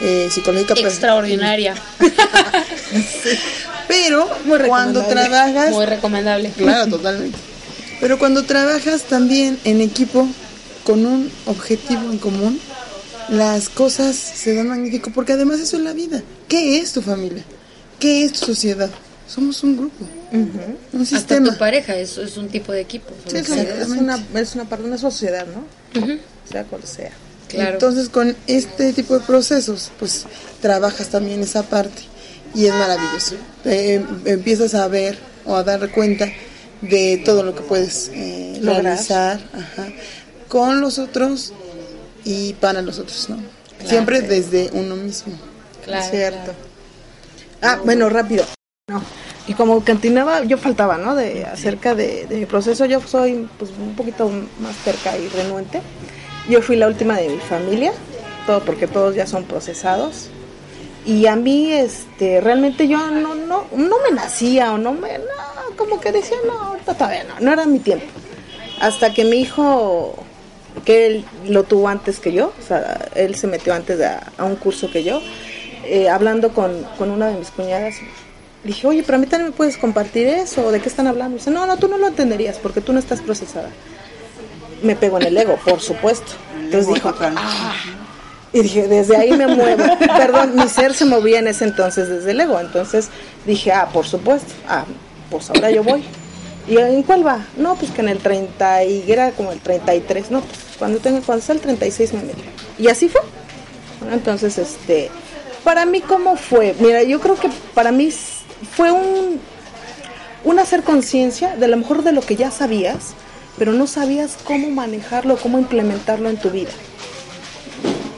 eh, 0.00 0.28
psicológica 0.30 0.74
pues, 0.74 0.86
extraordinaria. 0.86 1.74
Pero 3.88 4.28
cuando 4.66 5.04
trabajas... 5.04 5.70
Muy 5.70 5.86
recomendable. 5.86 6.50
Claro, 6.56 6.90
totalmente. 6.96 7.38
Pero 8.00 8.18
cuando 8.18 8.44
trabajas 8.44 9.02
también 9.02 9.58
en 9.64 9.80
equipo 9.80 10.28
con 10.82 11.06
un 11.06 11.30
objetivo 11.46 12.10
en 12.10 12.18
común, 12.18 12.60
las 13.28 13.68
cosas 13.68 14.16
se 14.16 14.54
dan 14.54 14.68
magnífico, 14.68 15.10
porque 15.14 15.32
además 15.32 15.60
eso 15.60 15.76
es 15.76 15.82
la 15.82 15.92
vida. 15.92 16.22
¿Qué 16.48 16.78
es 16.78 16.92
tu 16.92 17.00
familia? 17.00 17.44
¿Qué 17.98 18.24
es 18.24 18.32
tu 18.32 18.46
sociedad? 18.46 18.90
Somos 19.34 19.64
un 19.64 19.76
grupo, 19.76 20.06
un 20.30 21.06
sistema. 21.06 21.48
Hasta 21.48 21.54
tu 21.54 21.58
pareja 21.58 21.96
es, 21.96 22.18
es 22.18 22.36
un 22.36 22.48
tipo 22.48 22.70
de 22.70 22.82
equipo. 22.82 23.10
Sí, 23.26 23.38
es, 23.38 23.48
una, 23.88 24.24
es 24.34 24.54
una 24.54 24.64
parte, 24.68 24.84
una 24.84 24.96
sociedad, 24.96 25.44
¿no? 25.46 25.64
Sea 26.48 26.62
cual 26.64 26.84
sea. 26.84 27.10
Claro. 27.48 27.72
Entonces, 27.72 28.08
con 28.08 28.36
este 28.46 28.92
tipo 28.92 29.18
de 29.18 29.24
procesos, 29.24 29.90
pues 29.98 30.26
trabajas 30.60 31.08
también 31.08 31.40
esa 31.40 31.64
parte 31.64 32.02
y 32.54 32.66
es 32.66 32.74
maravilloso. 32.74 33.34
empiezas 34.24 34.74
a 34.74 34.86
ver 34.86 35.18
o 35.44 35.56
a 35.56 35.64
dar 35.64 35.90
cuenta 35.90 36.30
de 36.80 37.20
todo 37.24 37.42
lo 37.42 37.56
que 37.56 37.62
puedes 37.62 38.12
eh, 38.14 38.60
realizar 38.62 39.40
con 40.46 40.80
los 40.80 41.00
otros 41.00 41.52
y 42.24 42.52
para 42.54 42.82
los 42.82 43.00
otros, 43.00 43.28
¿no? 43.30 43.38
Siempre 43.84 44.20
desde 44.20 44.70
uno 44.74 44.94
mismo. 44.94 45.34
Claro. 45.84 46.06
Cierto. 46.08 46.52
Ah, 47.60 47.80
bueno, 47.84 48.08
rápido. 48.08 48.44
No. 48.86 49.00
Y 49.48 49.54
como 49.54 49.82
continuaba, 49.82 50.44
yo 50.44 50.58
faltaba, 50.58 50.98
¿no? 50.98 51.14
De 51.14 51.46
acerca 51.46 51.94
de, 51.94 52.26
mi 52.28 52.44
proceso, 52.44 52.84
yo 52.84 53.00
soy 53.00 53.48
pues 53.58 53.70
un 53.78 53.96
poquito 53.96 54.28
más 54.60 54.76
cerca 54.84 55.16
y 55.16 55.26
renuente. 55.28 55.80
Yo 56.50 56.60
fui 56.60 56.76
la 56.76 56.86
última 56.86 57.16
de 57.16 57.30
mi 57.30 57.38
familia, 57.38 57.94
todo 58.46 58.60
porque 58.60 58.86
todos 58.86 59.14
ya 59.14 59.26
son 59.26 59.44
procesados. 59.44 60.28
Y 61.06 61.24
a 61.24 61.34
mí, 61.34 61.72
este, 61.72 62.42
realmente 62.42 62.86
yo 62.86 62.98
no, 63.10 63.34
no, 63.34 63.64
no 63.74 63.96
me 64.02 64.14
nacía 64.14 64.74
o 64.74 64.76
no 64.76 64.92
me, 64.92 65.16
no, 65.16 65.76
como 65.78 65.98
que 65.98 66.12
decía, 66.12 66.36
no, 66.46 66.52
ahorita 66.52 66.92
todavía 66.92 67.24
no, 67.24 67.40
no 67.40 67.52
era 67.52 67.64
mi 67.64 67.78
tiempo. 67.78 68.04
Hasta 68.82 69.14
que 69.14 69.24
mi 69.24 69.38
hijo, 69.38 70.14
que 70.84 71.06
él 71.06 71.24
lo 71.46 71.62
tuvo 71.62 71.88
antes 71.88 72.20
que 72.20 72.34
yo, 72.34 72.52
o 72.60 72.62
sea, 72.62 73.08
él 73.14 73.34
se 73.34 73.46
metió 73.46 73.72
antes 73.72 73.98
a, 74.02 74.44
un 74.44 74.56
curso 74.56 74.90
que 74.90 75.04
yo, 75.04 75.22
eh, 75.86 76.10
hablando 76.10 76.50
con, 76.50 76.84
con 76.98 77.10
una 77.10 77.28
de 77.28 77.38
mis 77.38 77.50
cuñadas, 77.50 77.94
dije, 78.64 78.86
oye, 78.86 79.02
pero 79.02 79.16
a 79.16 79.20
mí 79.20 79.26
también 79.26 79.50
me 79.50 79.56
puedes 79.56 79.76
compartir 79.76 80.26
eso, 80.26 80.70
¿de 80.70 80.80
qué 80.80 80.88
están 80.88 81.06
hablando? 81.06 81.36
dice, 81.36 81.50
no, 81.50 81.66
no, 81.66 81.76
tú 81.76 81.88
no 81.88 81.98
lo 81.98 82.08
entenderías 82.08 82.58
porque 82.58 82.80
tú 82.80 82.92
no 82.92 82.98
estás 82.98 83.20
procesada. 83.20 83.70
Me 84.82 84.96
pego 84.96 85.18
en 85.20 85.26
el 85.26 85.36
ego, 85.36 85.58
por 85.64 85.80
supuesto. 85.80 86.32
Entonces 86.58 86.92
dijo, 86.92 87.14
ah. 87.20 87.74
Y 88.52 88.60
dije, 88.62 88.86
desde 88.86 89.16
ahí 89.16 89.32
me 89.32 89.46
muevo. 89.46 89.84
Perdón, 89.98 90.54
mi 90.56 90.68
ser 90.68 90.94
se 90.94 91.04
movía 91.04 91.38
en 91.38 91.48
ese 91.48 91.64
entonces 91.64 92.08
desde 92.08 92.30
el 92.30 92.40
ego. 92.40 92.60
Entonces 92.60 93.08
dije, 93.46 93.72
ah, 93.72 93.88
por 93.92 94.06
supuesto. 94.06 94.52
Ah, 94.68 94.84
pues 95.30 95.50
ahora 95.50 95.70
yo 95.70 95.82
voy. 95.82 96.04
¿Y 96.68 96.78
en 96.78 97.02
cuál 97.02 97.26
va? 97.26 97.44
No, 97.56 97.74
pues 97.76 97.90
que 97.90 98.00
en 98.00 98.08
el 98.08 98.18
30 98.18 98.84
y 98.84 99.10
era 99.10 99.32
como 99.32 99.52
el 99.52 99.60
33. 99.60 100.30
No, 100.30 100.40
pues 100.40 100.58
cuando 100.78 100.98
tenga, 100.98 101.20
cuando 101.20 101.44
sea 101.44 101.54
el 101.54 101.60
36 101.60 102.12
me 102.12 102.22
meto. 102.22 102.42
Y 102.78 102.88
así 102.88 103.08
fue. 103.08 103.20
entonces, 104.12 104.56
este, 104.58 105.10
para 105.64 105.84
mí, 105.86 106.00
¿cómo 106.00 106.36
fue? 106.36 106.74
Mira, 106.78 107.02
yo 107.02 107.20
creo 107.20 107.34
que 107.36 107.50
para 107.74 107.90
mí 107.90 108.10
fue 108.64 108.90
un, 108.90 109.40
un 110.44 110.58
hacer 110.58 110.82
conciencia 110.82 111.56
de 111.56 111.68
lo 111.68 111.76
mejor 111.76 112.02
de 112.02 112.12
lo 112.12 112.20
que 112.20 112.36
ya 112.36 112.50
sabías, 112.50 113.14
pero 113.58 113.72
no 113.72 113.86
sabías 113.86 114.36
cómo 114.44 114.70
manejarlo, 114.70 115.36
cómo 115.36 115.58
implementarlo 115.58 116.28
en 116.28 116.36
tu 116.36 116.50
vida. 116.50 116.70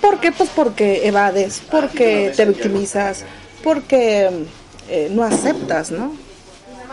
¿Por 0.01 0.21
qué? 0.21 0.33
Pues 0.33 0.51
porque 0.55 1.07
evades, 1.07 1.63
porque 1.71 2.33
te 2.35 2.45
victimizas, 2.45 3.25
porque 3.63 4.31
eh, 4.89 5.09
no 5.11 5.25
aceptas, 5.25 5.91
¿no? 5.91 6.15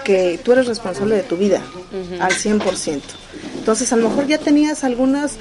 Que 0.04 0.40
tú 0.44 0.52
eres 0.52 0.68
responsable 0.68 1.16
de 1.16 1.24
tu 1.24 1.38
vida 1.38 1.62
al 2.20 2.34
100%. 2.34 3.02
Entonces, 3.56 3.94
a 3.94 3.96
lo 3.96 4.10
mejor 4.10 4.28
ya 4.28 4.40
tenías 4.40 4.84
algunas 4.84 5.38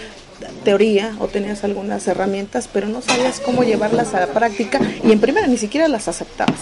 teoría 0.64 1.14
o 1.18 1.28
tenías 1.28 1.64
algunas 1.64 2.06
herramientas, 2.08 2.68
pero 2.72 2.88
no 2.88 3.02
sabías 3.02 3.40
cómo 3.40 3.64
llevarlas 3.64 4.14
a 4.14 4.20
la 4.20 4.26
práctica 4.28 4.80
y 5.02 5.12
en 5.12 5.20
primera 5.20 5.46
ni 5.46 5.56
siquiera 5.56 5.88
las 5.88 6.08
aceptabas. 6.08 6.58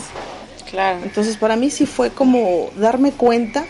Claro. 0.70 1.00
Entonces 1.02 1.36
para 1.36 1.56
mí 1.56 1.70
sí 1.70 1.86
fue 1.86 2.10
como 2.10 2.70
darme 2.76 3.12
cuenta 3.12 3.64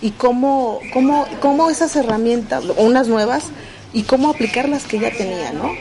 y 0.00 0.12
cómo, 0.12 0.80
cómo, 0.92 1.26
cómo 1.40 1.70
esas 1.70 1.94
herramientas, 1.96 2.64
unas 2.76 3.08
nuevas, 3.08 3.44
y 3.92 4.02
cómo 4.02 4.30
aplicar 4.30 4.68
las 4.68 4.84
que 4.84 4.98
ya 4.98 5.10
tenía, 5.10 5.52
¿no? 5.52 5.74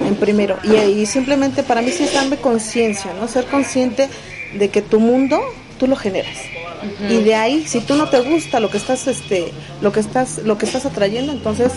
En 0.00 0.14
primero. 0.16 0.58
Y, 0.62 1.06
simplemente 1.06 1.62
para 1.62 1.82
mí 1.82 1.90
sí 1.90 2.04
es 2.04 2.14
darme 2.14 2.36
conciencia, 2.36 3.12
¿no? 3.14 3.28
Ser 3.28 3.46
consciente 3.46 4.08
de 4.54 4.68
que 4.68 4.82
tu 4.82 5.00
mundo 5.00 5.40
tú 5.78 5.86
lo 5.86 5.96
generas. 5.96 6.36
Y 7.08 7.22
de 7.22 7.34
ahí, 7.34 7.66
si 7.66 7.80
tú 7.80 7.96
no 7.96 8.08
te 8.08 8.20
gusta 8.20 8.60
lo 8.60 8.70
que 8.70 8.78
estás, 8.78 9.08
este, 9.08 9.52
lo 9.80 9.92
que 9.92 10.00
estás, 10.00 10.38
lo 10.38 10.56
que 10.56 10.66
estás 10.66 10.86
atrayendo, 10.86 11.32
entonces, 11.32 11.72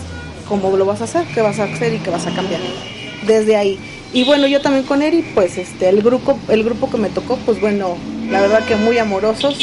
¿cómo 0.48 0.76
lo 0.76 0.84
vas 0.84 1.00
a 1.00 1.04
hacer? 1.04 1.26
¿Qué 1.34 1.42
vas 1.42 1.58
a 1.58 1.64
hacer 1.64 1.94
y 1.94 1.98
qué 1.98 2.10
vas 2.10 2.26
a 2.26 2.34
cambiar? 2.34 2.60
Desde 3.26 3.56
ahí. 3.56 3.78
Y 4.12 4.24
bueno, 4.24 4.46
yo 4.46 4.60
también 4.60 4.84
con 4.84 5.00
Eri, 5.02 5.22
pues 5.34 5.56
este, 5.58 5.88
el 5.88 6.02
grupo, 6.02 6.38
el 6.48 6.64
grupo 6.64 6.90
que 6.90 6.98
me 6.98 7.08
tocó, 7.08 7.36
pues 7.46 7.60
bueno, 7.60 7.96
la 8.30 8.40
verdad 8.42 8.64
que 8.66 8.76
muy 8.76 8.98
amorosos. 8.98 9.56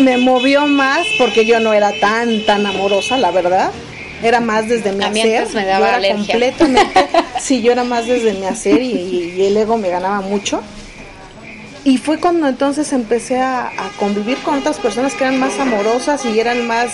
Me 0.00 0.16
movió 0.18 0.66
más 0.66 1.06
porque 1.18 1.44
yo 1.46 1.58
no 1.60 1.72
era 1.72 1.92
tan, 2.00 2.44
tan 2.46 2.66
amorosa, 2.66 3.16
la 3.18 3.30
verdad. 3.30 3.70
era 4.22 4.40
más 4.40 4.68
desde 4.68 4.92
mi 4.92 5.02
hacer. 5.04 5.38
antes 5.38 5.54
me 5.54 5.64
daba 5.64 5.78
yo 5.80 5.86
era 5.88 5.96
alergia. 5.96 6.26
completamente, 6.26 7.06
sí, 7.40 7.62
yo 7.62 7.72
era 7.72 7.84
más 7.84 8.06
desde 8.06 8.34
mi 8.34 8.44
hacer 8.46 8.82
y, 8.82 8.92
y- 8.92 9.34
y 9.38 9.44
el 9.46 9.56
ego 9.56 9.76
me 9.78 9.88
ganaba 9.88 10.20
mucho. 10.20 10.60
Y 11.84 11.96
fue 11.96 12.18
cuando 12.18 12.46
entonces 12.46 12.92
empecé 12.92 13.38
a, 13.40 13.68
a 13.68 13.88
convivir 13.98 14.36
con 14.38 14.58
otras 14.58 14.76
personas 14.76 15.14
que 15.14 15.24
eran 15.24 15.38
más 15.40 15.58
amorosas 15.58 16.22
y 16.26 16.38
eran 16.38 16.66
más 16.66 16.90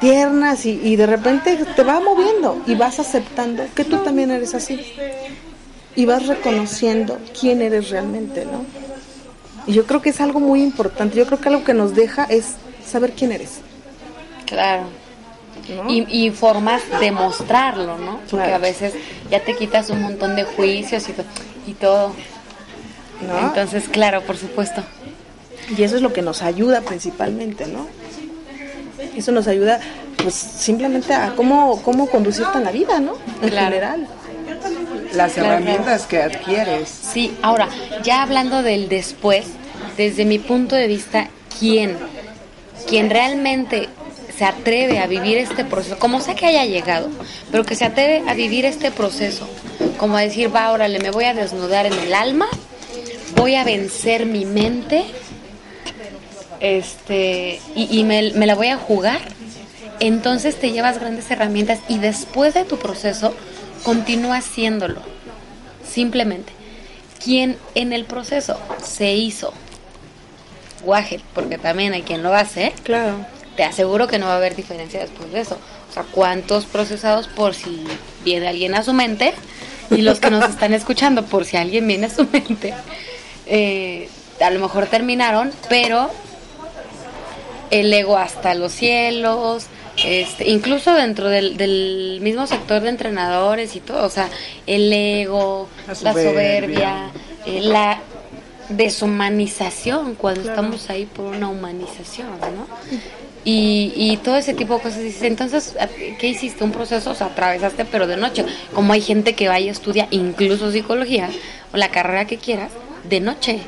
tiernas 0.00 0.64
y, 0.66 0.80
y 0.82 0.96
de 0.96 1.06
repente 1.06 1.56
te 1.76 1.82
va 1.82 2.00
moviendo 2.00 2.62
y 2.66 2.74
vas 2.74 2.98
aceptando 3.00 3.64
que 3.74 3.84
tú 3.84 3.98
también 3.98 4.30
eres 4.30 4.54
así. 4.54 4.80
Y 5.96 6.04
vas 6.06 6.26
reconociendo 6.26 7.18
quién 7.38 7.60
eres 7.62 7.90
realmente, 7.90 8.44
¿no? 8.44 8.64
Y 9.66 9.72
yo 9.72 9.84
creo 9.86 10.00
que 10.00 10.10
es 10.10 10.20
algo 10.20 10.38
muy 10.40 10.62
importante. 10.62 11.16
Yo 11.16 11.26
creo 11.26 11.40
que 11.40 11.48
algo 11.48 11.64
que 11.64 11.74
nos 11.74 11.94
deja 11.94 12.24
es 12.24 12.54
saber 12.86 13.12
quién 13.12 13.32
eres. 13.32 13.58
Claro. 14.46 14.84
¿no? 15.84 15.90
Y, 15.92 16.06
y 16.08 16.30
formas 16.30 16.80
de 17.00 17.10
mostrarlo, 17.10 17.98
¿no? 17.98 18.18
Porque 18.30 18.36
Claro. 18.46 18.54
a 18.54 18.58
veces 18.58 18.94
ya 19.30 19.40
te 19.40 19.56
quitas 19.56 19.90
un 19.90 20.00
montón 20.00 20.36
de 20.36 20.44
juicios 20.44 21.06
y, 21.08 21.12
to- 21.12 21.24
y 21.66 21.74
todo. 21.74 22.14
¿no? 23.26 23.38
Entonces, 23.48 23.88
claro, 23.88 24.22
por 24.22 24.36
supuesto. 24.36 24.82
Y 25.76 25.82
eso 25.82 25.96
es 25.96 26.02
lo 26.02 26.12
que 26.12 26.22
nos 26.22 26.40
ayuda 26.42 26.80
principalmente, 26.80 27.66
¿no? 27.66 27.86
Eso 29.16 29.32
nos 29.32 29.46
ayuda, 29.46 29.80
pues, 30.22 30.34
simplemente 30.34 31.12
a 31.14 31.34
cómo, 31.34 31.82
cómo 31.82 32.08
conducirte 32.08 32.58
en 32.58 32.64
la 32.64 32.70
vida, 32.72 33.00
¿no? 33.00 33.14
En 33.42 33.48
Claro. 33.50 33.66
general. 33.66 34.06
Las 35.14 35.32
Claro, 35.32 35.48
herramientas 35.52 36.06
que 36.06 36.22
adquieres. 36.22 36.88
Sí, 36.88 37.34
ahora, 37.42 37.68
ya 38.02 38.22
hablando 38.22 38.62
del 38.62 38.88
después, 38.88 39.46
desde 39.96 40.24
mi 40.24 40.38
punto 40.38 40.76
de 40.76 40.86
vista, 40.86 41.28
¿quién? 41.58 41.96
Quien 42.86 43.08
realmente 43.10 43.88
se 44.36 44.44
atreve 44.44 44.98
a 44.98 45.06
vivir 45.06 45.38
este 45.38 45.64
proceso, 45.64 45.98
como 45.98 46.20
sea 46.20 46.34
que 46.34 46.46
haya 46.46 46.64
llegado, 46.64 47.08
pero 47.50 47.64
que 47.64 47.74
se 47.74 47.84
atreve 47.86 48.28
a 48.28 48.34
vivir 48.34 48.64
este 48.64 48.90
proceso, 48.90 49.48
como 49.96 50.16
a 50.16 50.20
decir, 50.20 50.54
va, 50.54 50.70
órale, 50.72 50.98
me 51.00 51.10
voy 51.10 51.24
a 51.24 51.34
desnudar 51.34 51.86
en 51.86 51.94
el 51.94 52.14
alma, 52.14 52.46
voy 53.34 53.54
a 53.56 53.64
vencer 53.64 54.26
mi 54.26 54.44
mente, 54.44 55.04
este, 56.60 57.60
y, 57.74 57.98
y 57.98 58.04
me, 58.04 58.32
me 58.32 58.46
la 58.46 58.54
voy 58.54 58.68
a 58.68 58.76
jugar, 58.76 59.20
entonces 60.00 60.56
te 60.58 60.70
llevas 60.72 60.98
grandes 60.98 61.30
herramientas 61.30 61.80
y 61.88 61.98
después 61.98 62.54
de 62.54 62.64
tu 62.64 62.78
proceso 62.78 63.34
continúa 63.82 64.36
haciéndolo. 64.38 65.00
Simplemente, 65.88 66.52
quien 67.24 67.56
en 67.74 67.92
el 67.92 68.04
proceso 68.04 68.58
se 68.82 69.14
hizo 69.14 69.52
guaje, 70.84 71.20
porque 71.34 71.58
también 71.58 71.92
hay 71.92 72.02
quien 72.02 72.22
lo 72.22 72.34
hace, 72.34 72.72
Claro. 72.84 73.16
te 73.56 73.64
aseguro 73.64 74.06
que 74.06 74.18
no 74.18 74.26
va 74.26 74.34
a 74.34 74.36
haber 74.36 74.54
diferencia 74.54 75.00
después 75.00 75.32
de 75.32 75.40
eso. 75.40 75.58
O 75.90 75.92
sea, 75.92 76.04
cuántos 76.04 76.66
procesados 76.66 77.26
por 77.28 77.54
si 77.54 77.84
viene 78.24 78.46
alguien 78.48 78.74
a 78.74 78.82
su 78.82 78.92
mente 78.92 79.32
y 79.90 80.02
los 80.02 80.20
que 80.20 80.30
nos 80.30 80.44
están 80.50 80.74
escuchando 80.74 81.24
por 81.24 81.44
si 81.44 81.56
alguien 81.56 81.86
viene 81.88 82.06
a 82.06 82.10
su 82.10 82.26
mente, 82.30 82.74
eh, 83.46 84.08
a 84.40 84.50
lo 84.50 84.60
mejor 84.60 84.86
terminaron, 84.86 85.50
pero 85.68 86.10
el 87.70 87.92
ego 87.92 88.16
hasta 88.16 88.54
los 88.54 88.72
cielos, 88.72 89.66
este, 90.04 90.48
incluso 90.48 90.94
dentro 90.94 91.28
del, 91.28 91.56
del 91.56 92.18
mismo 92.22 92.46
sector 92.46 92.80
de 92.82 92.88
entrenadores 92.90 93.74
y 93.76 93.80
todo, 93.80 94.04
o 94.06 94.10
sea, 94.10 94.28
el 94.66 94.92
ego, 94.92 95.68
La 95.86 95.94
la 96.02 96.12
soberbia, 96.12 97.10
eh, 97.46 97.60
la 97.62 98.00
deshumanización 98.68 100.14
cuando 100.14 100.48
estamos 100.48 100.90
ahí 100.90 101.06
por 101.06 101.26
una 101.26 101.48
humanización, 101.48 102.28
¿no? 102.40 102.66
Y, 103.44 103.92
y 103.96 104.16
todo 104.18 104.36
ese 104.36 104.52
tipo 104.52 104.74
de 104.74 104.80
cosas. 104.82 105.00
Dices, 105.00 105.22
entonces, 105.22 105.74
¿qué 106.18 106.28
hiciste? 106.28 106.64
Un 106.64 106.72
proceso, 106.72 107.10
o 107.10 107.14
sea, 107.14 107.28
atravesaste, 107.28 107.84
pero 107.86 108.06
de 108.06 108.16
noche. 108.16 108.44
Como 108.74 108.92
hay 108.92 109.00
gente 109.00 109.34
que 109.34 109.48
vaya 109.48 109.66
y 109.66 109.68
estudia 109.70 110.06
incluso 110.10 110.70
psicología 110.70 111.30
o 111.72 111.76
la 111.76 111.88
carrera 111.88 112.26
que 112.26 112.36
quieras, 112.36 112.72
de 113.08 113.20
noche. 113.20 113.60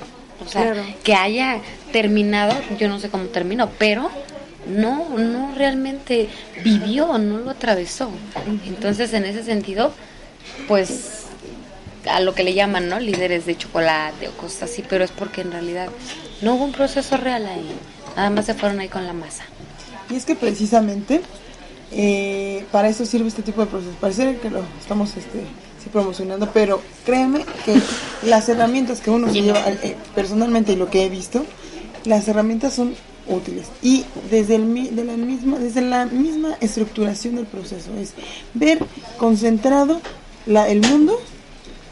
O 0.44 0.48
sea, 0.48 0.62
Claro. 0.72 0.82
que 1.02 1.14
haya 1.14 1.58
terminado, 1.92 2.54
yo 2.78 2.88
no 2.88 2.98
sé 2.98 3.08
cómo 3.08 3.24
terminó, 3.24 3.70
pero 3.78 4.10
no, 4.66 5.18
no 5.18 5.54
realmente 5.54 6.28
vivió, 6.62 7.18
no 7.18 7.38
lo 7.38 7.50
atravesó. 7.50 8.10
Entonces, 8.66 9.12
en 9.12 9.24
ese 9.24 9.42
sentido, 9.42 9.92
pues 10.68 11.26
a 12.08 12.20
lo 12.20 12.34
que 12.34 12.44
le 12.44 12.54
llaman, 12.54 12.88
¿no? 12.88 12.98
Líderes 12.98 13.46
de 13.46 13.56
chocolate 13.56 14.28
o 14.28 14.32
cosas 14.32 14.70
así, 14.70 14.84
pero 14.88 15.04
es 15.04 15.10
porque 15.10 15.42
en 15.42 15.52
realidad 15.52 15.88
no 16.42 16.54
hubo 16.54 16.64
un 16.64 16.72
proceso 16.72 17.16
real 17.16 17.46
ahí. 17.46 17.70
Nada 18.16 18.30
más 18.30 18.46
se 18.46 18.54
fueron 18.54 18.80
ahí 18.80 18.88
con 18.88 19.06
la 19.06 19.12
masa. 19.12 19.44
Y 20.10 20.16
es 20.16 20.24
que 20.24 20.34
precisamente 20.34 21.20
eh, 21.92 22.64
para 22.70 22.88
eso 22.88 23.04
sirve 23.04 23.28
este 23.28 23.42
tipo 23.42 23.60
de 23.60 23.66
procesos. 23.66 23.96
Parece 24.00 24.36
que 24.38 24.50
lo 24.50 24.62
estamos 24.80 25.16
este, 25.16 25.40
sí, 25.82 25.88
promocionando, 25.92 26.50
pero 26.52 26.80
créeme 27.04 27.44
que 27.64 27.80
las 28.22 28.48
herramientas 28.48 29.00
que 29.00 29.10
uno 29.10 29.32
se 29.32 29.42
lleva 29.42 29.60
eh, 29.68 29.96
personalmente 30.14 30.72
y 30.72 30.76
lo 30.76 30.90
que 30.90 31.04
he 31.04 31.08
visto, 31.08 31.44
las 32.04 32.28
herramientas 32.28 32.74
son 32.74 32.94
útiles 33.26 33.66
y 33.82 34.04
desde 34.30 34.56
el 34.56 34.96
de 34.96 35.04
la 35.04 35.16
misma 35.16 35.58
desde 35.58 35.82
la 35.82 36.06
misma 36.06 36.56
estructuración 36.60 37.36
del 37.36 37.46
proceso 37.46 37.94
es 37.96 38.14
ver 38.54 38.78
concentrado 39.18 40.00
la, 40.46 40.68
el 40.68 40.80
mundo 40.80 41.18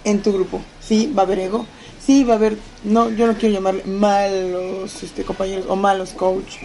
en 0.05 0.21
tu 0.23 0.33
grupo 0.33 0.61
sí 0.81 1.13
va 1.17 1.23
a 1.23 1.27
haber 1.27 1.41
ego 1.41 1.67
sí 2.05 2.25
va 2.25 2.35
a 2.35 2.37
haber 2.37 2.57
no 2.85 3.11
yo 3.11 3.27
no 3.27 3.35
quiero 3.35 3.55
llamarle 3.55 3.85
malos 3.85 5.03
este 5.03 5.23
compañeros 5.25 5.67
o 5.69 5.77
malos 5.77 6.11
coach 6.11 6.57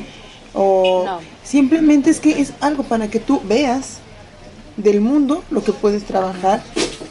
o 0.54 1.04
No. 1.06 1.20
simplemente 1.44 2.10
es 2.10 2.20
que 2.20 2.42
es 2.42 2.54
algo 2.62 2.84
para 2.84 3.10
que 3.10 3.20
tú 3.20 3.42
veas 3.44 4.00
del 4.78 5.02
mundo 5.02 5.44
lo 5.52 5.64
que 5.64 5.72
puedes 5.72 6.04
trabajar 6.04 6.64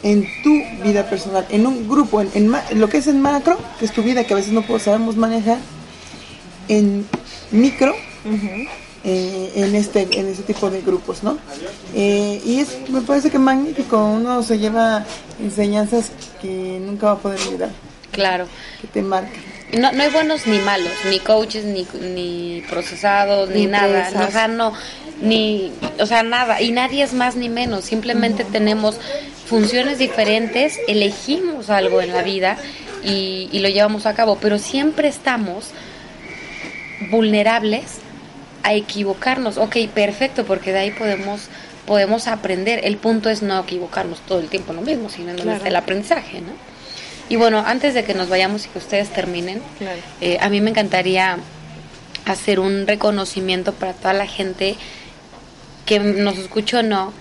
en 0.03 0.27
tu 0.43 0.51
vida 0.83 1.09
personal, 1.09 1.45
en 1.49 1.65
un 1.65 1.87
grupo, 1.87 2.21
en, 2.21 2.29
en 2.33 2.51
lo 2.79 2.89
que 2.89 2.97
es 2.97 3.07
en 3.07 3.21
macro, 3.21 3.57
que 3.79 3.85
es 3.85 3.93
tu 3.93 4.03
vida 4.03 4.25
que 4.25 4.33
a 4.33 4.35
veces 4.35 4.51
no 4.51 4.61
podemos 4.61 4.83
sabemos 4.83 5.15
manejar, 5.15 5.57
en 6.67 7.05
micro, 7.51 7.95
eh, 9.03 9.51
en 9.55 9.75
este 9.75 10.07
en 10.17 10.27
este 10.27 10.43
tipo 10.43 10.69
de 10.69 10.81
grupos, 10.81 11.23
¿no? 11.23 11.37
Eh, 11.93 12.41
y 12.45 12.59
es, 12.59 12.69
me 12.89 13.01
parece 13.01 13.29
que 13.29 13.39
magnífico, 13.39 13.97
uno 14.03 14.41
se 14.43 14.57
lleva 14.59 15.05
enseñanzas 15.41 16.11
que 16.41 16.79
nunca 16.81 17.07
va 17.07 17.11
a 17.13 17.17
poder 17.17 17.39
olvidar, 17.47 17.69
Claro. 18.11 18.45
que 18.81 18.87
te 18.87 19.01
marcan. 19.01 19.41
No, 19.77 19.91
no 19.91 20.03
hay 20.03 20.09
buenos 20.11 20.45
ni 20.45 20.59
malos, 20.59 20.91
ni 21.09 21.19
coaches, 21.19 21.65
ni, 21.65 21.87
ni 21.99 22.63
procesados, 22.69 23.49
ni, 23.49 23.61
Ni 23.61 23.67
nada. 23.67 24.05
empresas. 24.07 24.29
O 24.29 24.31
sea, 24.31 24.47
no, 24.47 24.71
ni, 25.21 25.71
o 25.99 26.05
sea, 26.05 26.21
nada. 26.21 26.61
Y 26.61 26.71
nadie 26.71 27.03
es 27.03 27.13
más 27.13 27.35
ni 27.35 27.49
menos. 27.49 27.83
Simplemente 27.83 28.43
tenemos 28.43 28.97
funciones 29.47 29.97
diferentes, 29.97 30.79
elegimos 30.87 31.71
algo 31.71 32.01
en 32.01 32.13
la 32.13 32.21
vida 32.21 32.55
y, 33.03 33.49
y 33.51 33.59
lo 33.59 33.69
llevamos 33.69 34.05
a 34.05 34.13
cabo. 34.13 34.37
Pero 34.39 34.59
siempre 34.59 35.07
estamos 35.07 35.71
vulnerables 37.09 37.83
a 38.63 38.73
equivocarnos. 38.73 39.57
Ok, 39.57 39.75
perfecto, 39.93 40.45
porque 40.45 40.71
de 40.71 40.79
ahí 40.79 40.91
podemos 40.91 41.47
podemos 41.85 42.27
aprender. 42.27 42.79
El 42.85 42.95
punto 42.95 43.29
es 43.29 43.41
no 43.41 43.59
equivocarnos 43.59 44.19
todo 44.21 44.39
el 44.39 44.47
tiempo 44.47 44.71
lo 44.71 44.81
mismo, 44.81 45.09
sino 45.09 45.33
Claro. 45.35 45.51
está 45.51 45.67
el 45.67 45.75
aprendizaje, 45.75 46.39
¿no? 46.39 46.53
Y 47.27 47.35
bueno, 47.35 47.61
antes 47.65 47.93
de 47.93 48.05
que 48.05 48.13
nos 48.13 48.29
vayamos 48.29 48.65
y 48.65 48.69
que 48.69 48.77
ustedes 48.77 49.09
terminen, 49.09 49.61
Claro. 49.79 49.99
eh, 50.21 50.37
a 50.39 50.47
mí 50.47 50.61
me 50.61 50.69
encantaría 50.69 51.37
hacer 52.25 52.61
un 52.61 52.87
reconocimiento 52.87 53.73
para 53.73 53.91
toda 53.91 54.13
la 54.13 54.27
gente 54.27 54.77
que 55.85 55.99
nos 55.99 56.37
escuchó 56.37 56.79
o 56.79 56.83
no, 56.83 57.11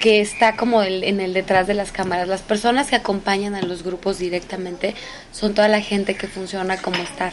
que 0.00 0.20
está 0.20 0.56
como 0.56 0.82
el- 0.82 1.02
en 1.02 1.20
el 1.20 1.32
detrás 1.32 1.66
de 1.66 1.72
las 1.72 1.90
cámaras. 1.90 2.28
Las 2.28 2.42
personas 2.42 2.88
que 2.90 2.96
acompañan 2.96 3.54
a 3.54 3.62
los 3.62 3.82
grupos 3.82 4.18
directamente 4.18 4.94
son 5.32 5.54
toda 5.54 5.68
la 5.68 5.80
gente 5.80 6.16
que 6.16 6.26
funciona 6.28 6.76
como 6.76 6.98
staff. 7.02 7.32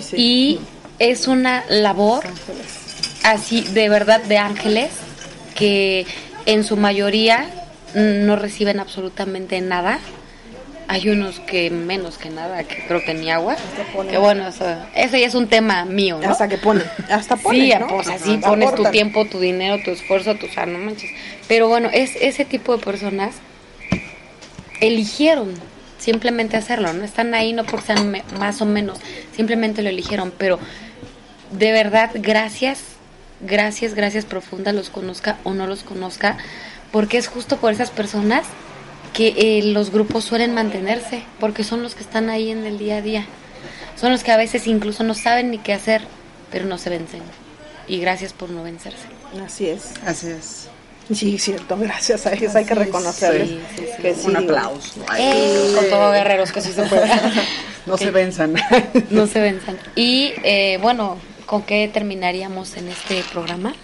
Sí. 0.00 0.16
Y 0.16 0.60
es 0.98 1.26
una 1.26 1.64
labor 1.68 2.24
así 3.22 3.62
de 3.62 3.88
verdad 3.88 4.22
de 4.22 4.38
ángeles 4.38 4.90
que 5.54 6.06
en 6.46 6.64
su 6.64 6.76
mayoría 6.76 7.46
no 7.94 8.36
reciben 8.36 8.80
absolutamente 8.80 9.60
nada. 9.60 9.98
Hay 10.86 11.08
unos 11.08 11.40
que 11.40 11.70
menos 11.70 12.18
que 12.18 12.28
nada, 12.28 12.62
que 12.64 12.84
creo 12.86 13.02
que 13.02 13.14
ni 13.14 13.30
agua. 13.30 13.56
Que 14.10 14.18
bueno, 14.18 14.46
eso, 14.46 14.66
eso 14.94 15.16
ya 15.16 15.26
es 15.26 15.34
un 15.34 15.48
tema 15.48 15.86
mío, 15.86 16.18
¿no? 16.22 16.30
Hasta 16.30 16.46
que 16.46 16.58
ponen, 16.58 16.84
hasta 17.08 17.36
ponen, 17.36 17.62
Sí, 17.62 17.72
¿no? 17.80 17.86
pues 17.86 18.08
así 18.08 18.34
Ajá, 18.34 18.50
pones 18.50 18.74
tu 18.74 18.84
tiempo, 18.90 19.24
tu 19.24 19.40
dinero, 19.40 19.82
tu 19.82 19.92
esfuerzo, 19.92 20.34
tu, 20.34 20.44
o 20.44 20.50
sea, 20.50 20.66
no 20.66 20.78
manches. 20.78 21.10
Pero 21.48 21.68
bueno, 21.68 21.88
es 21.90 22.16
ese 22.16 22.44
tipo 22.44 22.76
de 22.76 22.84
personas 22.84 23.36
eligieron 24.80 25.54
simplemente 26.04 26.56
hacerlo, 26.56 26.92
no 26.92 27.04
están 27.04 27.34
ahí 27.34 27.52
no 27.52 27.64
porque 27.64 27.86
sean 27.86 28.10
me- 28.10 28.24
más 28.38 28.60
o 28.60 28.66
menos, 28.66 28.98
simplemente 29.34 29.82
lo 29.82 29.88
eligieron, 29.88 30.32
pero 30.36 30.58
de 31.50 31.72
verdad, 31.72 32.10
gracias, 32.14 32.80
gracias, 33.40 33.94
gracias 33.94 34.24
profunda, 34.24 34.72
los 34.72 34.90
conozca 34.90 35.38
o 35.44 35.54
no 35.54 35.66
los 35.66 35.82
conozca, 35.82 36.36
porque 36.92 37.16
es 37.18 37.28
justo 37.28 37.56
por 37.56 37.72
esas 37.72 37.90
personas 37.90 38.44
que 39.12 39.28
eh, 39.36 39.62
los 39.62 39.90
grupos 39.90 40.24
suelen 40.24 40.54
mantenerse, 40.54 41.22
porque 41.40 41.64
son 41.64 41.82
los 41.82 41.94
que 41.94 42.02
están 42.02 42.28
ahí 42.30 42.50
en 42.50 42.66
el 42.66 42.78
día 42.78 42.96
a 42.96 43.02
día. 43.02 43.24
Son 44.00 44.10
los 44.10 44.24
que 44.24 44.32
a 44.32 44.36
veces 44.36 44.66
incluso 44.66 45.04
no 45.04 45.14
saben 45.14 45.50
ni 45.52 45.58
qué 45.58 45.72
hacer, 45.72 46.02
pero 46.50 46.64
no 46.66 46.78
se 46.78 46.90
vencen. 46.90 47.22
y 47.86 47.98
gracias 48.00 48.32
por 48.32 48.50
no 48.50 48.62
vencerse. 48.64 49.06
Así 49.44 49.68
es. 49.68 49.92
Así 50.06 50.28
es. 50.28 50.68
Sí, 51.12 51.38
cierto, 51.38 51.76
gracias 51.76 52.26
a 52.26 52.32
ellos 52.32 52.54
hay 52.54 52.64
que 52.64 52.74
reconocerles. 52.74 53.48
Sí, 53.48 53.60
sí, 53.76 53.84
sí. 53.96 54.02
que 54.02 54.14
sí. 54.14 54.26
Un 54.28 54.36
aplauso. 54.38 55.04
Eh, 55.18 55.72
con 55.74 55.90
todo 55.90 56.12
guerreros 56.12 56.50
que 56.50 56.60
sí 56.60 56.72
se 56.72 56.82
puede. 56.84 57.10
No 57.86 57.98
se 57.98 58.10
venzan. 58.10 58.54
no 59.10 59.26
se 59.26 59.40
venzan. 59.40 59.78
Y 59.94 60.32
eh, 60.42 60.78
bueno, 60.80 61.18
¿con 61.44 61.60
qué 61.64 61.90
terminaríamos 61.92 62.78
en 62.78 62.88
este 62.88 63.22
programa? 63.30 63.74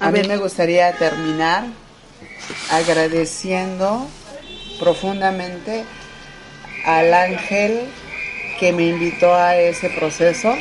A 0.00 0.10
mí 0.10 0.22
me 0.26 0.38
gustaría 0.38 0.90
terminar 0.92 1.66
agradeciendo 2.70 4.08
profundamente 4.80 5.84
al 6.86 7.12
ángel 7.12 7.80
que 8.58 8.72
me 8.72 8.86
invitó 8.86 9.34
a 9.34 9.56
ese 9.56 9.90
proceso, 9.90 10.54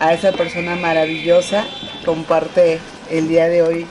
a 0.00 0.14
esa 0.14 0.32
persona 0.32 0.74
maravillosa, 0.74 1.64
comparte 2.04 2.80
el 3.10 3.28
día 3.28 3.48
de 3.48 3.62
hoy 3.62 3.86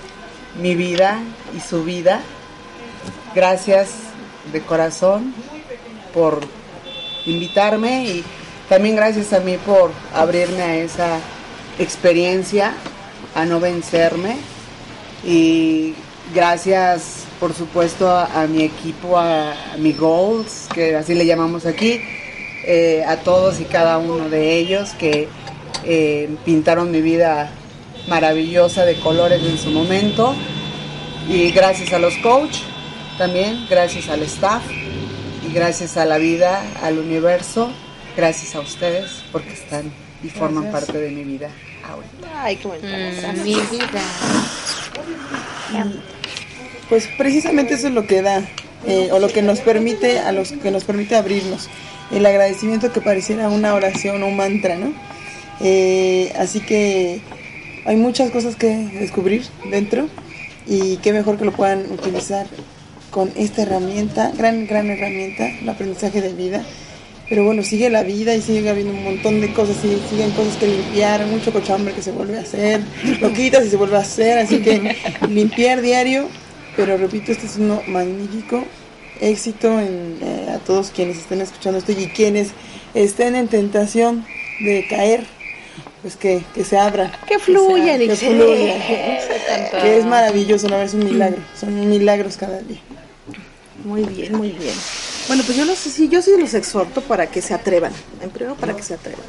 mi 0.59 0.75
vida 0.75 1.19
y 1.55 1.59
su 1.59 1.83
vida. 1.83 2.21
Gracias 3.35 3.89
de 4.51 4.61
corazón 4.61 5.33
por 6.13 6.41
invitarme 7.25 8.05
y 8.05 8.23
también 8.69 8.95
gracias 8.95 9.33
a 9.33 9.39
mí 9.39 9.57
por 9.57 9.91
abrirme 10.13 10.61
a 10.61 10.75
esa 10.77 11.19
experiencia, 11.79 12.73
a 13.35 13.45
no 13.45 13.59
vencerme 13.59 14.37
y 15.25 15.95
gracias 16.33 17.25
por 17.39 17.53
supuesto 17.53 18.09
a, 18.09 18.47
mi 18.47 18.63
equipo, 18.63 19.17
a, 19.17 19.51
a 19.51 19.77
mi 19.77 19.91
goals, 19.91 20.69
que 20.73 20.95
así 20.95 21.13
le 21.13 21.25
llamamos 21.25 21.65
aquí, 21.65 22.01
eh, 22.65 23.03
a 23.05 23.17
todos 23.17 23.59
y 23.59 23.65
cada 23.65 23.97
uno 23.97 24.29
de 24.29 24.55
ellos 24.55 24.91
que 24.91 25.27
eh, 25.83 26.29
pintaron 26.45 26.91
mi 26.91 27.01
vida 27.01 27.51
maravillosa 28.07 28.85
de 28.85 28.95
colores 28.95 29.41
en 29.43 29.57
su 29.57 29.69
momento 29.71 30.35
y 31.29 31.51
gracias 31.51 31.93
a 31.93 31.99
los 31.99 32.15
coach 32.17 32.57
también, 33.17 33.65
gracias 33.69 34.09
al 34.09 34.23
staff 34.23 34.63
y 35.47 35.53
gracias 35.53 35.97
a 35.97 36.05
la 36.05 36.17
vida, 36.17 36.63
al 36.81 36.99
universo, 36.99 37.71
gracias 38.17 38.55
a 38.55 38.59
ustedes 38.59 39.23
porque 39.31 39.53
están 39.53 39.91
y 40.23 40.29
forman 40.29 40.63
Gracias. 40.63 40.85
parte 40.85 40.99
de 40.99 41.11
mi 41.11 41.23
vida 41.23 41.49
ahorita. 41.83 42.43
Ay, 42.43 42.55
qué. 42.55 42.67
Mm, 42.67 43.43
mi 43.43 43.55
vida. 43.55 44.01
Pues 46.89 47.09
precisamente 47.17 47.73
eso 47.73 47.87
es 47.87 47.93
lo 47.93 48.05
que 48.05 48.21
da, 48.21 48.41
eh, 48.85 49.09
o 49.11 49.19
lo 49.19 49.27
que 49.29 49.41
nos 49.41 49.59
permite, 49.59 50.19
a 50.19 50.31
los 50.31 50.51
que 50.51 50.71
nos 50.71 50.83
permite 50.83 51.15
abrirnos. 51.15 51.69
El 52.11 52.25
agradecimiento 52.25 52.91
que 52.91 53.01
pareciera 53.01 53.49
una 53.49 53.73
oración 53.73 54.21
o 54.23 54.27
un 54.27 54.35
mantra, 54.35 54.75
¿no? 54.75 54.93
Eh, 55.61 56.33
así 56.37 56.59
que 56.59 57.21
hay 57.85 57.95
muchas 57.95 58.31
cosas 58.31 58.55
que 58.55 58.67
descubrir 58.99 59.43
dentro 59.69 60.07
y 60.65 60.97
qué 60.97 61.13
mejor 61.13 61.37
que 61.37 61.45
lo 61.45 61.51
puedan 61.51 61.91
utilizar 61.91 62.47
con 63.09 63.31
esta 63.35 63.61
herramienta, 63.61 64.31
gran, 64.35 64.65
gran 64.65 64.89
herramienta, 64.89 65.47
el 65.47 65.69
aprendizaje 65.69 66.21
de 66.21 66.33
vida. 66.33 66.63
Pero 67.29 67.45
bueno, 67.45 67.63
sigue 67.63 67.89
la 67.89 68.03
vida 68.03 68.35
y 68.35 68.41
sigue 68.41 68.69
habiendo 68.69 68.93
un 68.93 69.03
montón 69.03 69.39
de 69.39 69.53
cosas 69.53 69.77
y 69.83 69.97
siguen 70.09 70.31
cosas 70.31 70.57
que 70.57 70.67
limpiar, 70.67 71.25
mucho 71.27 71.53
cochambre 71.53 71.93
que 71.93 72.01
se 72.01 72.11
vuelve 72.11 72.37
a 72.37 72.41
hacer, 72.41 72.81
lo 73.21 73.31
quitas 73.33 73.65
y 73.65 73.69
se 73.69 73.77
vuelve 73.77 73.97
a 73.97 74.01
hacer, 74.01 74.39
así 74.39 74.59
que 74.59 74.95
limpiar 75.29 75.81
diario, 75.81 76.27
pero 76.75 76.97
repito, 76.97 77.31
este 77.31 77.45
es 77.45 77.57
uno 77.57 77.81
magnífico, 77.87 78.63
éxito 79.21 79.79
en, 79.79 80.17
eh, 80.21 80.51
a 80.53 80.57
todos 80.59 80.91
quienes 80.91 81.17
estén 81.17 81.39
escuchando 81.41 81.79
esto 81.79 81.91
y 81.93 82.07
quienes 82.07 82.49
estén 82.93 83.35
en 83.35 83.47
tentación 83.47 84.25
de 84.59 84.85
caer, 84.89 85.23
pues 86.03 86.17
que, 86.17 86.43
que 86.53 86.65
se 86.65 86.77
abra. 86.77 87.11
Que 87.25 87.39
fluya, 87.39 87.97
que, 87.97 88.03
Elixir. 88.03 88.35
fluya, 88.35 88.87
que 89.81 89.97
es 89.97 90.05
maravilloso, 90.05 90.67
¿no? 90.67 90.75
es 90.81 90.93
un 90.93 91.05
milagro, 91.05 91.41
son 91.59 91.89
milagros 91.89 92.35
cada 92.37 92.59
día. 92.59 92.81
Muy 93.85 94.03
bien, 94.03 94.35
muy 94.35 94.49
bien. 94.49 94.75
Bueno, 95.27 95.43
pues 95.45 95.57
yo 95.57 95.63
los, 95.63 95.77
sí, 95.77 96.09
yo 96.09 96.21
sí 96.21 96.31
los 96.37 96.53
exhorto 96.53 97.01
para 97.01 97.31
que 97.31 97.41
se 97.41 97.53
atrevan. 97.53 97.93
En 98.21 98.29
primero, 98.29 98.55
para 98.55 98.75
que 98.75 98.83
se 98.83 98.95
atrevan. 98.95 99.23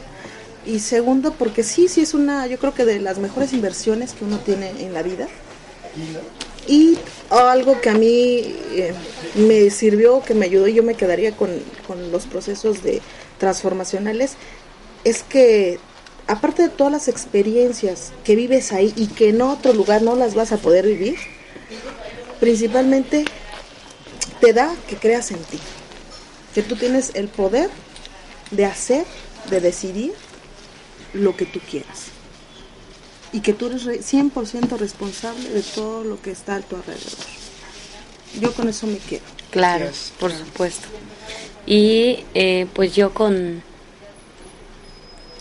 Y 0.67 0.81
segundo, 0.81 1.33
porque 1.33 1.63
sí, 1.63 1.87
sí 1.87 2.01
es 2.01 2.13
una, 2.13 2.49
yo 2.49 2.59
creo 2.59 2.75
que 2.75 2.85
de 2.85 2.99
las 2.99 3.19
mejores 3.19 3.53
inversiones 3.53 4.13
que 4.13 4.25
uno 4.25 4.39
tiene 4.39 4.71
en 4.81 4.93
la 4.93 5.03
vida. 5.03 5.29
Y 6.67 6.99
algo 7.31 7.81
que 7.81 7.91
a 7.91 7.95
mí 7.95 8.57
eh, 8.73 8.93
me 9.37 9.71
sirvió, 9.71 10.23
que 10.23 10.35
me 10.35 10.47
ayudó 10.47 10.67
y 10.67 10.75
yo 10.75 10.83
me 10.83 10.95
quedaría 10.95 11.37
con, 11.37 11.51
con 11.87 12.11
los 12.11 12.27
procesos 12.27 12.83
de 12.83 13.01
transformacionales, 13.39 14.33
es 15.05 15.23
que 15.23 15.79
aparte 16.27 16.63
de 16.63 16.69
todas 16.69 16.93
las 16.93 17.09
experiencias 17.09 18.13
que 18.25 18.37
vives 18.37 18.73
ahí 18.73 18.93
y 18.97 19.07
que 19.09 19.29
en 19.31 19.43
otro 19.43 19.73
lugar 19.73 20.03
no 20.03 20.15
las 20.17 20.35
vas 20.35 20.53
a 20.53 20.57
poder 20.59 20.87
vivir, 20.87 21.17
principalmente 22.41 23.25
te 24.41 24.53
da 24.53 24.75
que 24.89 24.97
creas 24.97 25.31
en 25.31 25.39
ti, 25.39 25.59
que 26.55 26.63
tú 26.63 26.77
tienes 26.77 27.13
el 27.15 27.29
poder 27.29 27.71
de 28.51 28.65
hacer, 28.65 29.05
de 29.51 29.61
decidir 29.61 30.13
lo 31.13 31.37
que 31.37 31.47
tú 31.47 31.61
quieras 31.71 32.07
y 33.33 33.41
que 33.41 33.53
tú 33.53 33.67
eres 33.67 33.85
re- 33.85 34.01
100% 34.01 34.77
responsable 34.79 35.49
de 35.51 35.63
todo 35.63 36.05
lo 36.05 36.21
que 36.21 36.31
está 36.31 36.57
a 36.57 36.61
tu 36.61 36.77
alrededor. 36.77 37.13
Yo 38.41 38.53
con 38.53 38.69
eso 38.69 38.87
me 38.87 38.99
quedo. 38.99 39.23
Claro, 39.51 39.89
por 40.19 40.33
supuesto. 40.33 40.89
Y 41.67 42.25
eh, 42.35 42.67
pues 42.75 42.95
yo 42.95 43.15
con 43.15 43.63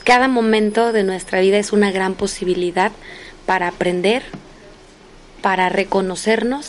cada 0.03 0.27
momento 0.27 0.91
de 0.91 1.03
nuestra 1.03 1.39
vida 1.39 1.57
es 1.57 1.73
una 1.73 1.91
gran 1.91 2.15
posibilidad 2.15 2.91
para 3.45 3.67
aprender, 3.67 4.23
para 5.41 5.69
reconocernos, 5.69 6.67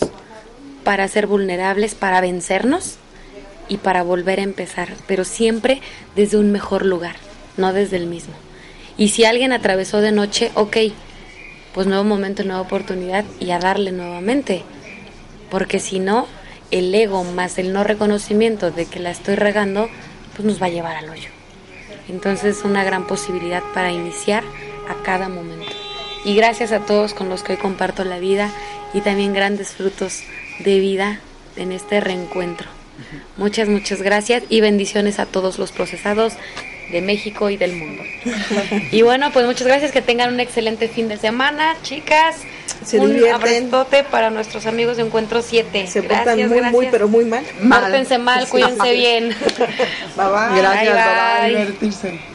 para 0.84 1.08
ser 1.08 1.26
vulnerables, 1.26 1.94
para 1.94 2.20
vencernos 2.20 2.96
y 3.68 3.78
para 3.78 4.02
volver 4.02 4.40
a 4.40 4.44
empezar, 4.44 4.90
pero 5.06 5.24
siempre 5.24 5.80
desde 6.14 6.36
un 6.36 6.52
mejor 6.52 6.84
lugar, 6.84 7.16
no 7.56 7.72
desde 7.72 7.96
el 7.96 8.06
mismo. 8.06 8.34
Y 8.96 9.08
si 9.08 9.24
alguien 9.24 9.52
atravesó 9.52 10.00
de 10.00 10.12
noche, 10.12 10.52
ok, 10.54 10.76
pues 11.72 11.86
nuevo 11.86 12.04
momento, 12.04 12.44
nueva 12.44 12.60
oportunidad 12.60 13.24
y 13.40 13.50
a 13.50 13.58
darle 13.58 13.90
nuevamente 13.90 14.64
porque 15.54 15.78
si 15.78 16.00
no, 16.00 16.26
el 16.72 16.92
ego 16.92 17.22
más 17.22 17.58
el 17.58 17.72
no 17.72 17.84
reconocimiento 17.84 18.72
de 18.72 18.86
que 18.86 18.98
la 18.98 19.12
estoy 19.12 19.36
regando, 19.36 19.88
pues 20.34 20.44
nos 20.44 20.60
va 20.60 20.66
a 20.66 20.70
llevar 20.70 20.96
al 20.96 21.08
hoyo. 21.08 21.30
Entonces 22.08 22.58
es 22.58 22.64
una 22.64 22.84
gran 22.84 23.06
posibilidad 23.06 23.62
para 23.72 23.92
iniciar 23.92 24.44
a 24.88 25.02
cada 25.02 25.28
momento. 25.28 25.72
Y 26.24 26.34
gracias 26.34 26.72
a 26.72 26.80
todos 26.80 27.14
con 27.14 27.28
los 27.28 27.42
que 27.42 27.52
hoy 27.52 27.58
comparto 27.58 28.04
la 28.04 28.18
vida 28.18 28.50
y 28.92 29.00
también 29.00 29.34
grandes 29.34 29.70
frutos 29.70 30.22
de 30.60 30.78
vida 30.78 31.20
en 31.56 31.72
este 31.72 32.00
reencuentro. 32.00 32.68
Muchas, 33.36 33.68
muchas 33.68 34.02
gracias 34.02 34.44
y 34.48 34.60
bendiciones 34.60 35.18
a 35.18 35.26
todos 35.26 35.58
los 35.58 35.72
procesados 35.72 36.34
de 36.90 37.00
México 37.00 37.50
y 37.50 37.56
del 37.56 37.72
mundo. 37.72 38.02
Y 38.90 39.02
bueno, 39.02 39.30
pues 39.32 39.46
muchas 39.46 39.66
gracias, 39.66 39.92
que 39.92 40.02
tengan 40.02 40.32
un 40.32 40.40
excelente 40.40 40.88
fin 40.88 41.08
de 41.08 41.16
semana, 41.16 41.76
chicas. 41.82 42.36
Se 42.84 42.98
un 42.98 43.16
abrazote 43.28 44.04
para 44.04 44.30
nuestros 44.30 44.66
amigos 44.66 44.96
de 44.96 45.04
Encuentro 45.04 45.42
7. 45.42 45.86
Se 45.86 46.02
portan 46.02 46.24
gracias, 46.24 46.48
muy, 46.48 46.60
muy, 46.60 46.70
gracias. 46.70 46.92
pero 46.92 47.08
muy 47.08 47.24
mal. 47.24 47.44
Pórtense 47.68 48.18
mal, 48.18 48.48
cuídense 48.48 48.92
bien. 48.92 49.28
Bye 49.28 50.26
bye. 50.26 50.58
Gracias, 50.60 50.94
Bye, 50.94 51.02
bye, 51.04 51.40
bye. 51.40 51.48
divertirse. 51.48 52.33